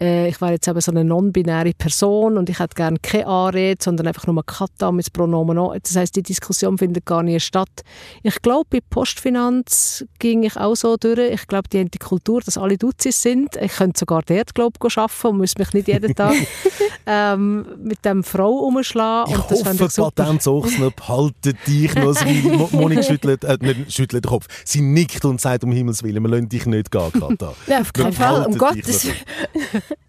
äh, 0.00 0.28
ich 0.28 0.40
wäre 0.40 0.52
jetzt 0.52 0.68
eben 0.68 0.80
so 0.80 0.90
eine 0.90 1.04
non-binäre 1.04 1.72
Person 1.72 2.36
und 2.36 2.50
ich 2.50 2.58
hätte 2.58 2.74
gerne 2.74 2.98
keine 3.00 3.26
Anrede, 3.26 3.82
sondern 3.82 4.06
einfach 4.06 4.26
nur 4.26 4.44
Kata 4.44 4.92
mit 4.92 5.12
Pronomen. 5.12 5.56
Das 5.82 5.96
heisst, 5.96 6.16
die 6.16 6.22
Diskussion 6.22 6.78
findet 6.78 7.06
gar 7.06 7.22
nicht 7.22 7.44
statt. 7.44 7.82
Ich 8.22 8.42
glaube, 8.42 8.66
bei 8.70 8.80
Postfinanz 8.88 10.04
ging 10.18 10.42
ich 10.42 10.56
auch 10.56 10.74
so 10.74 10.96
durch. 10.96 11.32
Ich 11.32 11.46
glaube, 11.54 11.68
die 11.68 11.78
haben 11.78 11.90
die 11.90 11.98
Kultur, 11.98 12.40
dass 12.40 12.58
alle 12.58 12.76
Duzis 12.76 13.20
sind. 13.22 13.56
Ich 13.56 13.72
könnte 13.72 13.98
sogar 13.98 14.22
dort, 14.22 14.54
glaube 14.54 14.76
ich, 14.86 14.98
arbeiten 14.98 15.26
und 15.28 15.38
muss 15.38 15.56
mich 15.56 15.72
nicht 15.72 15.88
jeden 15.88 16.14
Tag 16.14 16.34
ähm, 17.06 17.66
mit 17.82 18.04
dem 18.04 18.22
Frau 18.24 18.50
umschlagen. 18.50 19.32
Ich 19.32 19.38
und 19.38 19.50
das 19.50 19.64
hoffe, 19.64 20.10
Patent 20.14 20.42
Sochsner 20.42 20.90
behaltet 20.90 21.56
dich 21.66 21.94
noch. 21.94 22.14
Mo- 22.44 22.68
Monik 22.72 23.04
schüttelt, 23.04 23.44
äh, 23.44 23.56
nicht 23.60 23.92
schüttelt 23.92 24.24
den 24.24 24.28
Kopf. 24.30 24.46
Sie 24.64 24.80
nickt 24.80 25.24
und 25.24 25.40
sagt, 25.40 25.64
um 25.64 25.72
Himmels 25.72 26.02
Willen, 26.02 26.22
wir 26.22 26.30
lassen 26.30 26.48
dich 26.48 26.66
nicht 26.66 26.90
gehen, 26.90 27.12
Kata. 27.12 27.54
Nein, 27.66 27.80
auf 27.82 27.92
keinen 27.92 28.12
Fall, 28.12 28.46
um 28.46 28.58
Gottes 28.58 29.04
noch. 29.04 29.12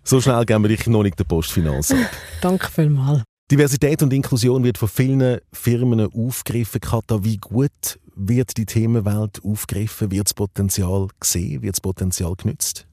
So 0.03 0.21
schnell 0.21 0.45
geben 0.45 0.63
wir 0.63 0.69
dich 0.69 0.85
noch 0.87 1.03
nicht 1.03 1.17
der 1.19 1.23
Postfinanz 1.25 1.91
ab. 1.91 1.97
Danke 2.41 2.69
vielmals. 2.71 3.21
Diversität 3.51 4.01
und 4.01 4.11
Inklusion 4.11 4.63
wird 4.63 4.77
von 4.79 4.87
vielen 4.87 5.39
Firmen 5.53 5.99
aufgegriffen. 6.11 6.81
Kata, 6.81 7.23
wie 7.23 7.37
gut 7.37 7.71
wird 8.15 8.57
die 8.57 8.65
Themenwelt 8.65 9.41
aufgegriffen? 9.43 10.11
Wird 10.11 10.27
das 10.27 10.33
Potenzial 10.33 11.07
gesehen? 11.19 11.61
Wird 11.61 11.75
das 11.75 11.81
Potenzial 11.81 12.35
genützt? 12.35 12.87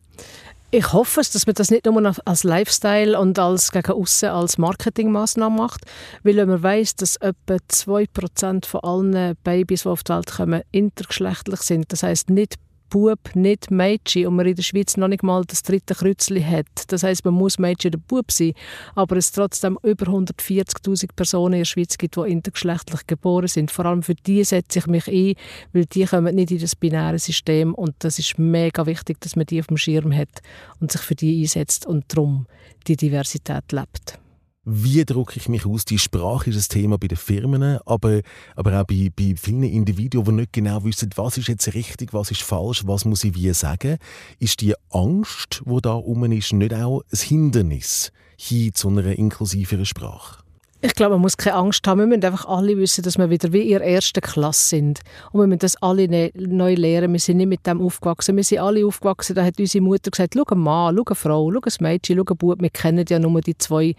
Ich 0.75 0.91
hoffe 0.95 1.21
es, 1.21 1.31
dass 1.31 1.47
man 1.47 1.55
das 1.55 1.71
nicht 1.71 1.85
nur 1.85 2.15
als 2.25 2.45
Lifestyle 2.45 3.21
und 3.21 3.39
als 3.39 3.73
gegen 3.73 3.93
aussen 3.93 4.31
als 4.31 4.57
Marketingmaßnahme 4.57 5.55
macht, 5.55 5.85
weil 6.23 6.37
wenn 6.37 6.49
man 6.49 6.63
weiß, 6.63 6.97
dass 6.97 7.17
etwa 7.17 7.57
2% 7.71 8.65
von 8.65 8.81
allen 8.81 9.37
Babys, 9.45 9.83
die 9.83 9.89
auf 9.89 10.03
die 10.03 10.15
Welt 10.15 10.33
kommen, 10.33 10.63
intergeschlechtlich 10.71 11.61
sind, 11.61 11.93
das 11.93 12.03
heißt 12.03 12.31
nicht 12.31 12.55
Bub, 12.93 13.35
nicht 13.35 13.71
Mädchen 13.71 14.27
und 14.27 14.37
man 14.37 14.45
in 14.45 14.55
der 14.55 14.63
Schweiz 14.63 14.99
noch 14.99 15.09
nicht 15.09 15.23
mal 15.23 15.43
das 15.47 15.63
dritte 15.63 15.95
Kreuzchen 15.95 16.47
hat. 16.47 16.67
Das 16.89 17.03
heißt, 17.03 17.25
man 17.25 17.33
muss 17.33 17.59
Mädchen 17.59 17.89
oder 17.89 18.05
Bub 18.07 18.31
sein, 18.31 18.53
aber 18.95 19.17
es 19.17 19.33
trotzdem 19.33 19.79
über 19.83 20.05
140'000 20.09 21.09
Personen 21.17 21.55
in 21.55 21.61
der 21.61 21.65
Schweiz 21.65 21.97
gibt, 21.97 22.17
die 22.17 22.31
intergeschlechtlich 22.31 23.07
geboren 23.07 23.49
sind. 23.49 23.71
Vor 23.71 23.87
allem 23.87 24.03
für 24.03 24.15
die 24.15 24.45
setze 24.45 24.81
ich 24.81 24.87
mich 24.89 25.09
ein, 25.09 25.37
weil 25.73 25.87
die 25.87 26.05
kommen 26.05 26.35
nicht 26.35 26.51
in 26.51 26.59
das 26.59 26.77
binäre 26.77 27.19
System 27.19 27.75
und 27.75 27.95
das 28.01 28.19
ist 28.19 28.39
mega 28.39 28.85
wichtig, 28.85 29.23
dass 29.23 29.37
man 29.37 29.47
die 29.47 29.61
auf 29.61 29.69
dem 29.69 29.79
Schirm 29.79 30.15
hat 30.15 30.43
und 30.79 30.93
sich 30.93 31.01
für 31.01 31.15
die 31.15 31.41
einsetzt 31.41 31.87
und 31.87 32.05
darum 32.09 32.47
die 32.87 32.99
Diversität 32.99 33.73
lebt. 33.73 34.19
Wie 34.65 35.05
drücke 35.05 35.39
ich 35.39 35.49
mich 35.49 35.67
aus? 35.67 35.85
Die 35.85 35.99
Sprache 35.99 36.51
ist 36.51 36.57
ein 36.57 36.81
Thema 36.81 36.97
bei 36.97 37.09
den 37.09 37.19
Firmen, 37.19 37.81
aber, 37.85 38.21
aber 38.55 38.81
auch 38.81 38.85
bei, 38.85 39.11
bei 39.15 39.35
vielen 39.37 39.65
Individuen, 39.65 40.25
die 40.25 40.33
nicht 40.33 40.53
genau 40.53 40.85
wissen, 40.85 41.11
was 41.17 41.37
ist 41.37 41.49
jetzt 41.49 41.75
richtig, 41.75 42.15
was 42.15 42.31
ist 42.31 42.43
falsch, 42.43 42.87
was 42.87 43.05
muss 43.05 43.25
ich 43.25 43.35
wie 43.35 43.53
sagen. 43.55 43.99
Ist 44.39 44.61
die 44.61 44.75
Angst, 44.91 45.63
die 45.67 45.81
da 45.83 45.95
rum 45.95 46.31
ist, 46.31 46.53
nicht 46.53 46.75
auch 46.75 47.03
ein 47.13 47.19
Hindernis 47.19 48.13
hin 48.37 48.73
zu 48.73 48.89
einer 48.89 49.19
inklusiveren 49.19 49.85
Sprache? 49.85 50.45
Ich 50.81 50.95
glaube, 50.95 51.15
man 51.15 51.23
muss 51.23 51.37
keine 51.37 51.57
Angst 51.57 51.87
haben. 51.87 51.99
Wir 51.99 52.07
müssen 52.07 52.25
einfach 52.25 52.47
alle 52.47 52.77
wissen, 52.77 53.03
dass 53.03 53.19
wir 53.19 53.31
wieder 53.31 53.53
wie 53.53 53.73
in 53.73 53.79
der 53.79 53.87
ersten 53.87 54.21
Klasse 54.21 54.77
sind. 54.77 55.01
Und 55.33 55.41
wir 55.41 55.47
müssen 55.49 55.61
das 55.61 55.81
alle 55.81 56.09
ne 56.09 56.31
neu 56.35 56.75
lernen. 56.75 57.13
Wir 57.13 57.21
sind 57.21 57.37
nicht 57.37 57.49
mit 57.49 57.67
dem 57.67 57.81
aufgewachsen. 57.81 58.37
Wir 58.37 58.43
sind 58.43 58.59
alle 58.59 58.85
aufgewachsen. 58.85 59.35
Da 59.35 59.45
hat 59.45 59.61
unsere 59.61 59.83
Mutter 59.83 60.11
gesagt, 60.11 60.35
schau 60.37 60.45
einen 60.45 60.61
Mann, 60.61 60.97
schau 60.97 61.05
eine 61.07 61.15
Frau, 61.15 61.53
schau 61.53 61.61
ein 61.61 61.75
Mädchen, 61.81 62.17
schau 62.17 62.25
einen 62.33 62.37
Bub. 62.39 62.61
Wir 62.61 62.71
kennen 62.71 63.05
ja 63.09 63.21
nur 63.21 63.41
die 63.41 63.57
zwei 63.59 63.95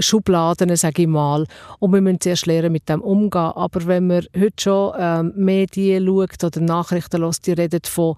Schubladen, 0.00 0.74
sage 0.76 1.02
ich 1.02 1.08
mal. 1.08 1.46
Und 1.78 1.92
wir 1.92 2.00
müssen 2.00 2.20
zuerst 2.20 2.46
lernen, 2.46 2.72
mit 2.72 2.88
dem 2.88 3.00
umgehen. 3.00 3.52
Aber 3.54 3.86
wenn 3.86 4.06
man 4.06 4.26
heute 4.36 4.52
schon 4.60 4.94
ähm, 4.98 5.32
Medien 5.36 6.06
schaut 6.06 6.44
oder 6.44 6.60
Nachrichten 6.60 7.22
hört, 7.22 7.46
die 7.46 7.52
reden 7.52 7.80
von 7.84 8.16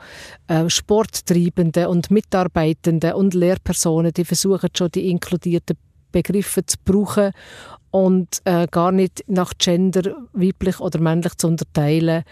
äh, 0.48 0.68
Sporttreibenden 0.68 1.86
und 1.86 2.10
Mitarbeitenden 2.10 3.14
und 3.14 3.34
Lehrpersonen, 3.34 4.12
die 4.12 4.24
versuchen 4.24 4.70
schon, 4.76 4.90
die 4.90 5.10
inkludierten 5.10 5.76
Begriffe 6.12 6.64
zu 6.64 6.76
brauchen 6.84 7.32
und 7.92 8.40
äh, 8.44 8.66
gar 8.70 8.90
nicht 8.90 9.22
nach 9.28 9.52
Gender, 9.58 10.16
weiblich 10.32 10.80
oder 10.80 10.98
männlich 10.98 11.36
zu 11.36 11.46
unterteilen. 11.46 12.24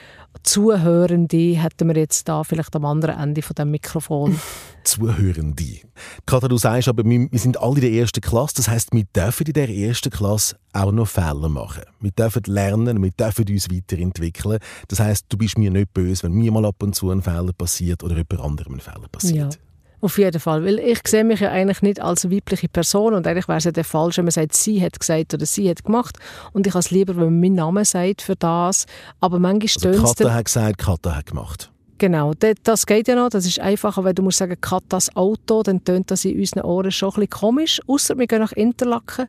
Zuhörende 0.43 1.55
hätten 1.57 1.89
wir 1.89 1.97
jetzt 1.97 2.29
da 2.29 2.45
vielleicht 2.45 2.75
am 2.77 2.87
anderen 2.87 3.19
Ende 3.19 3.43
von 3.43 3.55
dem 3.55 3.71
Mikrofon. 3.71 4.41
Zuhörende. 4.85 5.81
Katha, 6.25 6.49
du 6.49 6.57
sagst 6.57 6.89
aber, 6.89 7.05
wir, 7.05 7.31
wir 7.31 7.39
sind 7.39 7.61
alle 7.61 7.75
in 7.75 7.81
der 7.83 7.93
ersten 7.93 8.23
Klasse. 8.23 8.55
Das 8.57 8.69
heißt, 8.69 8.93
wir 8.93 9.05
dürfen 9.05 9.47
in 9.47 9.53
der 9.53 9.69
ersten 9.69 10.09
Klasse 10.09 10.57
auch 10.73 10.93
noch 10.93 11.09
Fehler 11.09 11.51
machen. 11.51 11.83
Wir 12.01 12.13
dürfen 12.13 12.43
lernen, 12.47 13.03
wir 13.03 13.11
dürfen 13.11 13.47
uns 13.47 13.71
weiterentwickeln. 13.71 14.61
Das 14.89 15.01
heißt, 15.01 15.27
du 15.29 15.37
bist 15.37 15.59
mir 15.59 15.71
nicht 15.71 15.93
böse, 15.93 16.23
wenn 16.23 16.33
mir 16.33 16.53
mal 16.53 16.65
ab 16.65 16.83
und 16.83 16.95
zu 16.95 17.11
ein 17.11 17.21
Fehler 17.21 17.53
passiert 17.53 18.03
oder 18.03 18.17
jemand 18.17 18.41
anderem 18.41 18.75
ein 18.75 18.81
Fehler 18.81 19.09
passiert. 19.13 19.55
Ja. 19.55 19.61
Auf 20.03 20.17
jeden 20.17 20.41
Fall, 20.41 20.65
weil 20.65 20.79
ich 20.79 21.01
sehe 21.07 21.25
mich 21.25 21.41
ja 21.41 21.51
eigentlich 21.51 21.83
nicht 21.83 22.01
als 22.01 22.31
weibliche 22.31 22.69
Person 22.69 23.13
und 23.15 23.27
eigentlich 23.27 23.49
wäre 23.49 23.59
es 23.59 23.65
ja 23.65 23.71
der 23.73 23.85
falsch, 23.85 24.17
wenn 24.17 24.25
man 24.25 24.33
sagt, 24.33 24.55
sie 24.55 24.83
hat 24.83 24.99
gesagt 24.99 25.35
oder 25.35 25.45
sie 25.45 25.69
hat 25.69 25.85
gemacht 25.85 26.17
und 26.53 26.67
ich 26.67 26.73
habe 26.73 26.81
es 26.81 26.91
lieber, 26.91 27.15
wenn 27.17 27.25
man 27.25 27.41
meinen 27.41 27.55
Namen 27.57 27.85
sagt 27.85 28.23
für 28.23 28.35
das, 28.37 28.87
aber 29.21 29.39
manchmal 29.39 29.95
Also 29.95 30.03
Katha 30.03 30.33
hat 30.33 30.45
gesagt, 30.47 30.79
Katha 30.79 31.17
hat 31.17 31.27
gemacht. 31.27 31.71
Genau, 31.99 32.33
das, 32.63 32.87
geht 32.87 33.09
ja 33.09 33.15
noch, 33.15 33.29
das 33.29 33.45
ist 33.45 33.61
einfacher, 33.61 34.03
wenn 34.05 34.15
du 34.15 34.23
musst 34.23 34.39
sagen, 34.39 34.57
Katas 34.59 35.15
Auto, 35.15 35.63
dann 35.63 35.85
tönt 35.85 36.11
das 36.11 36.25
in 36.25 36.39
unseren 36.41 36.63
Ohren 36.63 36.91
schon 36.91 37.11
ein 37.11 37.15
bisschen 37.17 37.29
komisch, 37.31 37.81
außer 37.87 38.17
wir 38.17 38.27
gehen 38.27 38.39
nach 38.41 38.53
Interlaken. 38.53 39.27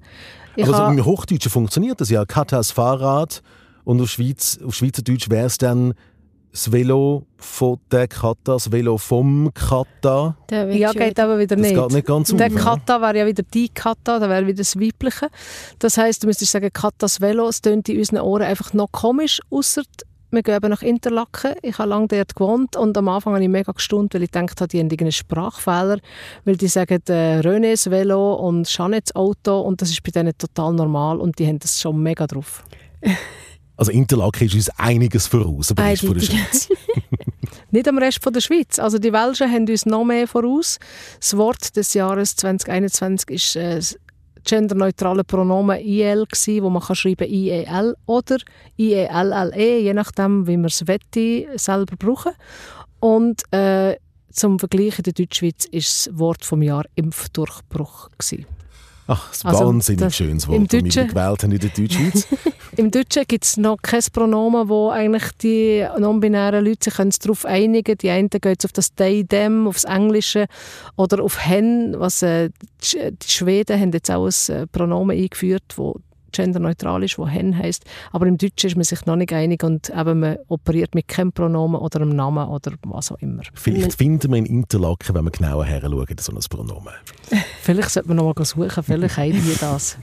Ich 0.56 0.64
Aber 0.64 0.74
so 0.78 0.84
habe- 0.84 0.94
im 0.98 1.04
Hochdeutschen 1.04 1.52
funktioniert 1.52 2.00
das 2.00 2.10
ja. 2.10 2.24
Katas 2.24 2.72
Fahrrad 2.72 3.42
und 3.84 4.00
auf, 4.00 4.10
Schweiz, 4.10 4.58
auf 4.66 4.74
Schweizerdeutsch 4.76 5.30
wäre 5.30 5.48
es 5.48 5.58
dann 5.58 5.96
das 6.52 6.72
Velo 6.72 7.26
von 7.38 7.80
der 7.92 8.08
Kata, 8.08 8.54
das 8.54 8.72
Velo 8.72 8.98
vom 8.98 9.52
Kata. 9.54 10.36
Ja, 10.52 10.92
geht 10.92 11.20
aber 11.20 11.40
wieder 11.40 11.56
Das 11.56 11.66
nicht. 11.66 11.76
geht 11.76 11.92
nicht 11.92 12.08
ganz 12.08 12.36
Der 12.36 12.48
auf? 12.48 12.56
Kata 12.56 13.02
wäre 13.02 13.20
ja 13.20 13.26
wieder 13.26 13.44
die 13.44 13.70
Kata, 13.70 14.20
da 14.20 14.30
wäre 14.30 14.46
wieder 14.46 14.58
das 14.58 14.76
Weibliche. 14.76 15.30
Das 15.80 15.98
heisst, 15.98 16.24
du 16.24 16.28
müsstest 16.28 16.52
sagen, 16.52 16.70
Katas 16.74 17.22
Velo, 17.22 17.48
es 17.48 17.62
tönt 17.62 17.88
in 17.90 17.98
unseren 18.00 18.22
Ohren 18.22 18.44
einfach 18.44 18.74
noch 18.74 18.92
komisch, 18.92 19.40
außer 19.50 19.84
wir 20.34 20.44
gehen 20.44 20.56
eben 20.56 20.70
nach 20.70 20.82
Interlaken. 20.82 21.56
Ich 21.62 21.78
habe 21.78 21.90
lange 21.90 22.08
dort 22.08 22.36
gewohnt 22.36 22.78
und 22.78 22.98
am 22.98 23.10
Anfang 23.10 23.34
habe 23.34 23.44
ich 23.44 23.50
mega 23.50 23.72
gestaunt, 23.74 24.14
weil 24.14 24.24
ich 24.24 24.32
gedacht 24.32 24.62
habe, 24.62 24.70
die 24.70 24.80
haben 24.80 24.86
irgendeinen 24.86 25.12
Sprachfehler, 25.12 26.00
weil 26.46 26.56
die 26.56 26.68
sagen 26.68 27.02
äh, 27.10 27.40
Renés 27.42 27.90
Velo 27.92 28.36
und 28.36 28.68
Jeanettes 28.70 29.14
Auto 29.16 29.60
und 29.62 29.82
das 29.82 29.90
ist 29.90 30.02
bei 30.04 30.12
denen 30.12 30.38
total 30.38 30.74
normal 30.74 31.20
und 31.20 31.38
die 31.38 31.48
haben 31.48 31.60
das 31.60 31.82
schon 31.82 32.02
mega 32.02 32.28
drauf. 32.28 32.64
Also 33.82 33.94
Interlaken 33.94 34.46
ist 34.46 34.54
uns 34.54 34.70
einiges 34.78 35.26
voraus, 35.26 35.72
aber 35.72 35.92
ist 35.92 36.06
von 36.06 36.14
der. 36.14 36.22
Schweiz. 36.22 36.70
Nicht 37.72 37.88
am 37.88 37.98
Rest 37.98 38.22
von 38.22 38.32
der 38.32 38.40
Schweiz. 38.40 38.78
Also 38.78 39.00
die 39.00 39.12
Welschen 39.12 39.52
haben 39.52 39.68
uns 39.68 39.88
noch 39.88 40.04
mehr 40.04 40.28
voraus. 40.28 40.78
Das 41.20 41.36
Wort 41.36 41.76
des 41.76 41.96
Jahres 41.96 42.36
2021 42.36 43.32
ist 43.32 43.56
äh, 43.56 43.78
das 43.78 43.98
genderneutrale 44.44 45.24
Pronomen 45.24 45.80
IL 45.80 46.28
gsi, 46.30 46.62
wo 46.62 46.70
man 46.70 46.84
kann 46.84 46.96
schreiben 46.96 47.28
IEL 47.28 47.96
oder 48.06 48.38
IELLE, 48.78 49.80
je 49.80 49.94
nachdem, 49.96 50.46
wie 50.46 50.58
man 50.58 50.66
es 50.66 50.86
wette, 50.86 51.48
selber 51.56 51.96
brauchen. 51.98 52.34
Und 53.00 53.42
äh, 53.52 53.96
zum 54.32 54.60
Vergleich 54.60 55.00
in 55.00 55.04
der 55.06 55.14
Deutschschweiz 55.14 55.66
ist 55.66 56.06
das 56.06 56.20
Wort 56.20 56.46
vom 56.46 56.62
Jahr 56.62 56.86
Impfdurchbruch 56.94 58.12
gsi. 58.20 58.46
Ach, 59.08 59.30
ein 59.44 59.48
Also, 59.50 59.66
wahnsinnig 59.68 60.00
das- 60.02 60.16
schönes 60.16 60.46
im 60.46 60.52
Wort, 60.52 60.74
das 60.74 60.84
wir 60.84 61.06
gewählt 61.06 61.44
haben 61.44 61.52
in 61.52 61.60
der 61.60 61.70
Deutschschweiz. 61.70 62.28
Im 62.78 62.90
Deutschen 62.90 63.24
gibt 63.28 63.44
es 63.44 63.58
noch 63.58 63.78
kein 63.82 64.02
Pronomen, 64.14 64.70
wo 64.70 64.90
eigentlich 64.90 65.24
die 65.42 65.86
non-binären 66.00 66.64
Leute 66.64 66.90
sich 66.90 67.20
darauf 67.20 67.44
einigen 67.46 67.84
können. 67.84 67.98
Die 67.98 68.10
einen 68.10 68.30
gehen 68.30 68.42
jetzt 68.52 68.64
auf 68.64 68.72
das 68.72 68.96
they, 68.96 69.26
them, 69.26 69.68
aufs 69.68 69.84
Englische 69.84 70.46
oder 70.96 71.22
auf 71.22 71.46
hen, 71.46 71.96
was 71.98 72.22
äh, 72.22 72.50
die 72.94 73.14
Schweden 73.28 73.78
haben 73.80 73.92
jetzt 73.92 74.10
auch 74.10 74.26
ein 74.28 74.56
äh, 74.56 74.68
Pronomen 74.68 75.18
eingeführt, 75.18 75.64
wo 75.76 75.98
genderneutral 76.32 77.04
ist, 77.04 77.18
wo 77.18 77.28
hen 77.28 77.58
heißt. 77.58 77.84
Aber 78.12 78.28
im 78.28 78.38
Deutschen 78.38 78.68
ist 78.70 78.76
man 78.76 78.84
sich 78.84 79.06
noch 79.06 79.16
nicht 79.16 79.34
einig 79.34 79.64
und 79.64 79.90
eben 79.90 80.20
man 80.20 80.38
operiert 80.48 80.96
mit 80.96 81.08
keinem 81.08 81.32
Pronomen 81.32 81.80
oder 81.80 82.02
einem 82.02 82.16
Namen 82.16 82.48
oder 82.48 82.74
was 82.84 83.12
auch 83.12 83.20
immer. 83.20 83.44
Vielleicht 83.54 83.94
finden 83.94 84.32
wir 84.32 84.38
in 84.38 84.46
Interlaken, 84.46 85.16
wenn 85.16 85.26
wir 85.26 85.32
genauer 85.32 85.66
her 85.66 85.82
schauen, 85.82 86.06
so 86.20 86.32
ein 86.32 86.40
Pronomen. 86.50 86.94
Vielleicht 87.62 87.90
sollte 87.90 88.10
man 88.10 88.18
noch 88.18 88.36
mal 88.36 88.46
suchen, 88.46 88.84
vielleicht 88.84 89.18
haben 89.18 89.32
die 89.32 89.58
das. 89.60 89.98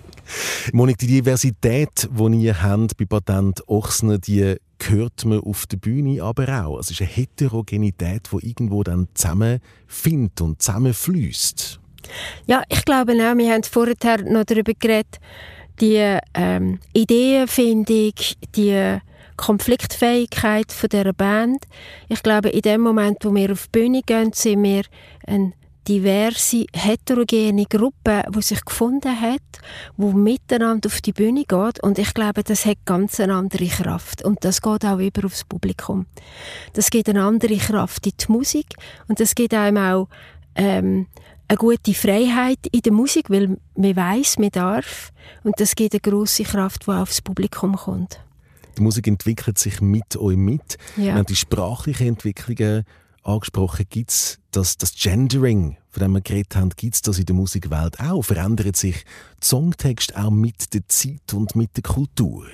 Monik, 0.73 0.99
die 0.99 1.07
Diversität, 1.07 2.09
die 2.11 2.37
ihr 2.45 2.63
habt 2.63 2.97
bei 2.97 3.07
Patent 3.07 3.67
Ochsner, 3.67 4.19
die 4.19 4.57
hört 4.83 5.25
man 5.25 5.41
auf 5.41 5.67
der 5.67 5.79
Bühne 5.79 6.23
aber 6.23 6.65
auch. 6.65 6.79
Es 6.79 6.91
ist 6.91 7.01
eine 7.01 7.11
Heterogenität, 7.11 8.29
die 8.33 8.49
irgendwo 8.49 8.83
dann 8.83 9.09
zusammenfindet 9.15 10.41
und 10.41 10.63
zusammenfließt. 10.63 11.81
Ja, 12.47 12.63
ich 12.69 12.85
glaube 12.85 13.13
auch, 13.13 13.37
wir 13.37 13.53
haben 13.53 13.63
vorher 13.65 13.95
noch 14.25 14.45
darüber 14.45 14.73
geredet, 14.79 15.19
die 15.81 16.19
ähm, 16.35 16.81
Ideenfindung, 16.93 18.13
die 18.55 18.99
Konfliktfähigkeit 19.37 20.73
von 20.73 20.89
der 20.91 21.13
Band. 21.13 21.65
Ich 22.09 22.23
glaube, 22.23 22.51
in 22.51 22.63
dem 22.63 22.81
Moment, 22.81 23.25
wo 23.25 23.35
wir 23.35 23.53
auf 23.53 23.69
die 23.69 23.79
Bühne 23.79 24.03
gehen, 24.03 24.33
sind 24.33 24.63
wir 24.63 24.83
ein 25.27 25.55
diverse, 25.89 26.67
heterogene 26.75 27.65
Gruppe, 27.65 28.25
die 28.29 28.43
sich 28.43 28.63
gefunden 28.63 29.19
hat, 29.19 29.41
wo 29.97 30.13
miteinander 30.13 30.89
auf 30.89 31.01
die 31.01 31.13
Bühne 31.13 31.45
geht. 31.45 31.83
Und 31.83 31.99
ich 31.99 32.13
glaube, 32.13 32.45
das 32.45 32.67
hat 32.67 32.77
ganz 32.85 33.19
eine 33.21 33.35
andere 33.35 33.67
Kraft. 33.67 34.23
Und 34.23 34.45
das 34.45 34.61
geht 34.61 34.85
auch 34.85 34.99
über 34.99 35.25
aufs 35.25 35.45
Publikum. 35.45 36.07
Das 36.75 36.91
gibt 36.91 37.09
eine 37.09 37.25
andere 37.25 37.57
Kraft 37.57 38.07
in 38.07 38.13
die 38.21 38.33
Musik. 38.33 38.75
Und 39.09 39.19
das 39.19 39.35
gibt 39.35 39.55
einem 39.55 39.79
auch 39.79 40.09
ähm, 40.57 41.07
eine 41.49 41.57
gute 41.57 41.95
Freiheit 41.95 42.59
in 42.71 42.83
der 42.83 42.93
Musik, 42.93 43.31
weil 43.31 43.57
man 43.75 43.97
weiß, 43.97 44.39
man 44.39 44.51
darf. 44.51 45.11
Und 45.43 45.59
das 45.59 45.75
gibt 45.75 45.95
eine 45.95 46.01
große 46.01 46.45
Kraft, 46.45 46.87
die 46.87 46.91
aufs 46.91 47.23
Publikum 47.23 47.75
kommt. 47.75 48.21
Die 48.77 48.83
Musik 48.83 49.07
entwickelt 49.07 49.59
sich 49.59 49.81
mit 49.81 50.17
euch 50.17 50.37
mit. 50.37 50.77
Ja. 50.97 51.05
Wir 51.05 51.15
haben 51.15 51.27
die 51.27 51.37
sprachlichen 51.37 52.09
Entwicklungen 52.09 52.85
angesprochen. 53.25 53.87
Gibt 53.89 54.11
es 54.11 54.39
das, 54.51 54.77
das 54.77 54.95
Gendering, 54.95 55.77
von 55.91 56.03
dem 56.03 56.13
wir 56.13 56.21
geredet 56.21 56.55
haben, 56.55 56.71
gibt 56.77 56.95
es 56.95 57.03
das 57.03 57.19
in 57.19 57.27
der 57.27 57.35
Musikwelt 57.35 57.99
auch? 57.99 58.23
Verändert 58.23 58.77
sich 58.77 59.05
die 59.43 59.47
Songtext 59.47 60.17
auch 60.17 60.31
mit 60.31 60.73
der 60.75 60.87
Zeit 60.89 61.33
und 61.33 61.57
mit 61.57 61.77
der 61.77 61.83
Kultur? 61.83 62.47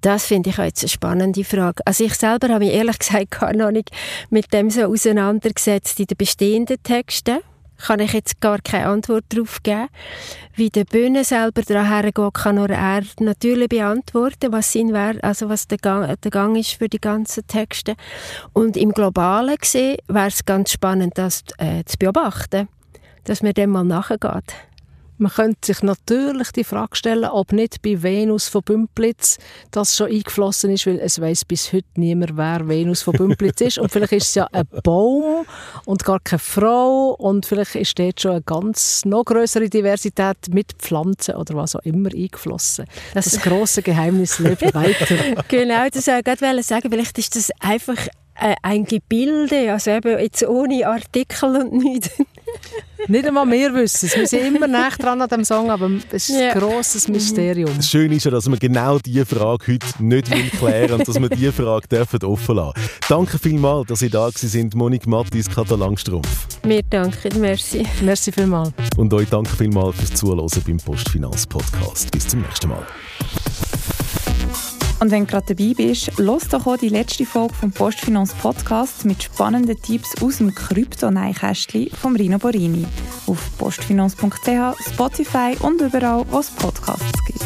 Das 0.00 0.26
finde 0.26 0.50
ich 0.50 0.58
jetzt 0.58 0.82
eine 0.82 0.88
spannende 0.88 1.42
Frage. 1.42 1.82
Also 1.86 2.04
ich 2.04 2.14
selber 2.14 2.48
habe 2.48 2.64
mich 2.64 2.74
ehrlich 2.74 2.98
gesagt 2.98 3.30
gar 3.40 3.52
noch 3.54 3.70
nicht 3.70 3.90
mit 4.30 4.52
dem 4.52 4.70
so 4.70 4.82
auseinandergesetzt 4.82 5.98
in 6.00 6.06
den 6.06 6.16
bestehenden 6.16 6.82
Texten. 6.82 7.38
Kann 7.78 8.00
ich 8.00 8.12
jetzt 8.12 8.40
gar 8.40 8.58
keine 8.58 8.86
Antwort 8.86 9.24
darauf 9.28 9.62
geben. 9.62 9.88
Wie 10.54 10.70
der 10.70 10.84
Bühne 10.84 11.24
selber 11.24 11.62
daher 11.62 12.10
geht, 12.10 12.34
kann 12.34 12.56
nur 12.56 12.70
er 12.70 13.02
natürlich 13.20 13.68
beantworten, 13.68 14.52
was 14.52 14.72
sein 14.72 14.92
wäre, 14.92 15.22
also 15.22 15.48
was 15.48 15.68
der 15.68 15.78
Gang, 15.78 16.18
der 16.20 16.30
Gang 16.30 16.56
ist 16.56 16.72
für 16.72 16.88
die 16.88 17.00
ganzen 17.00 17.46
Texte. 17.46 17.94
Und 18.52 18.76
im 18.76 18.92
Globalen 18.92 19.56
gesehen 19.56 19.98
wäre 20.08 20.28
es 20.28 20.44
ganz 20.44 20.72
spannend, 20.72 21.18
das 21.18 21.44
äh, 21.58 21.84
zu 21.84 21.98
beobachten, 21.98 22.68
dass 23.24 23.42
man 23.42 23.52
dem 23.52 23.70
mal 23.70 23.84
nachgeht. 23.84 24.54
Man 25.18 25.32
könnte 25.32 25.58
sich 25.62 25.82
natürlich 25.82 26.52
die 26.52 26.64
Frage 26.64 26.94
stellen, 26.94 27.24
ob 27.24 27.52
nicht 27.52 27.80
bei 27.82 28.02
Venus 28.02 28.48
von 28.48 28.62
Bümplitz 28.62 29.38
das 29.70 29.96
schon 29.96 30.10
eingeflossen 30.10 30.70
ist, 30.70 30.86
weil 30.86 30.98
es 30.98 31.20
weiß 31.20 31.46
bis 31.46 31.72
heute 31.72 31.86
niemand, 31.96 32.36
wer 32.36 32.68
Venus 32.68 33.02
von 33.02 33.14
Bümplitz 33.14 33.60
ist. 33.62 33.78
Und 33.78 33.90
vielleicht 33.90 34.12
ist 34.12 34.28
es 34.28 34.34
ja 34.34 34.46
ein 34.52 34.66
Baum 34.82 35.46
und 35.86 36.04
gar 36.04 36.20
keine 36.20 36.38
Frau 36.38 37.12
und 37.18 37.46
vielleicht 37.46 37.76
ist 37.76 37.98
dort 37.98 38.20
schon 38.20 38.32
eine 38.32 38.42
ganz 38.42 39.04
noch 39.04 39.24
größere 39.24 39.70
Diversität 39.70 40.36
mit 40.50 40.72
Pflanzen 40.78 41.36
oder 41.36 41.54
was 41.54 41.76
auch 41.76 41.80
immer 41.80 42.10
eingeflossen. 42.12 42.84
Das, 43.14 43.24
das 43.26 43.40
große 43.40 43.82
Geheimnis 43.82 44.38
lebt 44.38 44.62
weiter. 44.74 45.16
genau, 45.48 45.86
das 45.90 46.06
wollte 46.06 46.30
ich 46.32 46.38
gerade 46.40 46.62
sagen. 46.62 46.90
Vielleicht 46.90 47.18
ist 47.18 47.36
das 47.36 47.50
einfach 47.60 48.06
äh, 48.38 48.54
ein 48.62 48.84
Gebilde, 48.84 49.72
also 49.72 49.92
eben 49.92 50.18
jetzt 50.18 50.46
ohne 50.46 50.86
Artikel 50.86 51.56
und 51.56 51.72
nichts. 51.72 52.10
Nicht 53.08 53.26
einmal 53.26 53.48
wir 53.50 53.72
wissen 53.74 54.06
es. 54.06 54.16
Wir 54.16 54.26
sind 54.26 54.56
immer 54.56 54.66
näher 54.66 54.90
dran 54.98 55.20
an 55.20 55.28
dem 55.28 55.44
Song, 55.44 55.70
aber 55.70 55.90
es 56.10 56.28
ist 56.28 56.36
ein 56.36 56.58
grosses 56.58 57.08
Mysterium. 57.08 57.70
Das 57.76 57.88
Schöne 57.88 58.16
ist 58.16 58.24
ja, 58.24 58.30
dass 58.30 58.50
wir 58.50 58.56
genau 58.56 58.98
diese 58.98 59.24
Frage 59.26 59.72
heute 59.74 59.86
nicht 60.02 60.30
will 60.30 60.50
klären 60.58 61.00
und 61.00 61.08
dass 61.08 61.20
wir 61.20 61.28
diese 61.28 61.52
Frage 61.52 61.86
dürfen 61.88 62.24
offen 62.24 62.56
lassen 62.56 62.74
Danke 63.08 63.38
vielmals, 63.38 63.86
dass 63.88 64.00
Sie 64.00 64.10
da 64.10 64.26
gewesen 64.28 64.48
sind, 64.48 64.74
Monique 64.74 65.06
Mattis, 65.06 65.48
Katar 65.48 65.78
Langstrumpf. 65.78 66.46
Wir 66.64 66.82
danken, 66.82 67.40
merci. 67.40 67.86
Merci 68.02 68.32
vielmals. 68.32 68.72
Und 68.96 69.12
euch 69.14 69.28
danke 69.28 69.54
vielmals 69.54 69.96
fürs 69.96 70.14
Zuhören 70.14 70.48
beim 70.66 70.78
Postfinanz 70.78 71.46
Podcast. 71.46 72.10
Bis 72.10 72.26
zum 72.26 72.42
nächsten 72.42 72.68
Mal. 72.68 72.86
Und 75.00 75.10
wenn 75.10 75.26
du 75.26 75.30
gerade 75.30 75.54
dabei 75.54 75.74
bist, 75.74 76.18
los 76.18 76.48
doch 76.48 76.66
auch 76.66 76.76
die 76.76 76.88
letzte 76.88 77.26
Folge 77.26 77.54
vom 77.54 77.70
Postfinance 77.70 78.34
Podcast 78.40 79.04
mit 79.04 79.22
spannenden 79.22 79.80
Tipps 79.80 80.22
aus 80.22 80.38
dem 80.38 80.54
Krypto-Neinkästchen 80.54 81.90
von 81.90 82.16
Rino 82.16 82.38
Borini. 82.38 82.86
Auf 83.26 83.50
postfinance.ch, 83.58 84.92
Spotify 84.92 85.56
und 85.60 85.80
überall, 85.80 86.24
wo 86.30 86.38
es 86.38 86.50
Podcasts 86.50 87.24
gibt. 87.26 87.44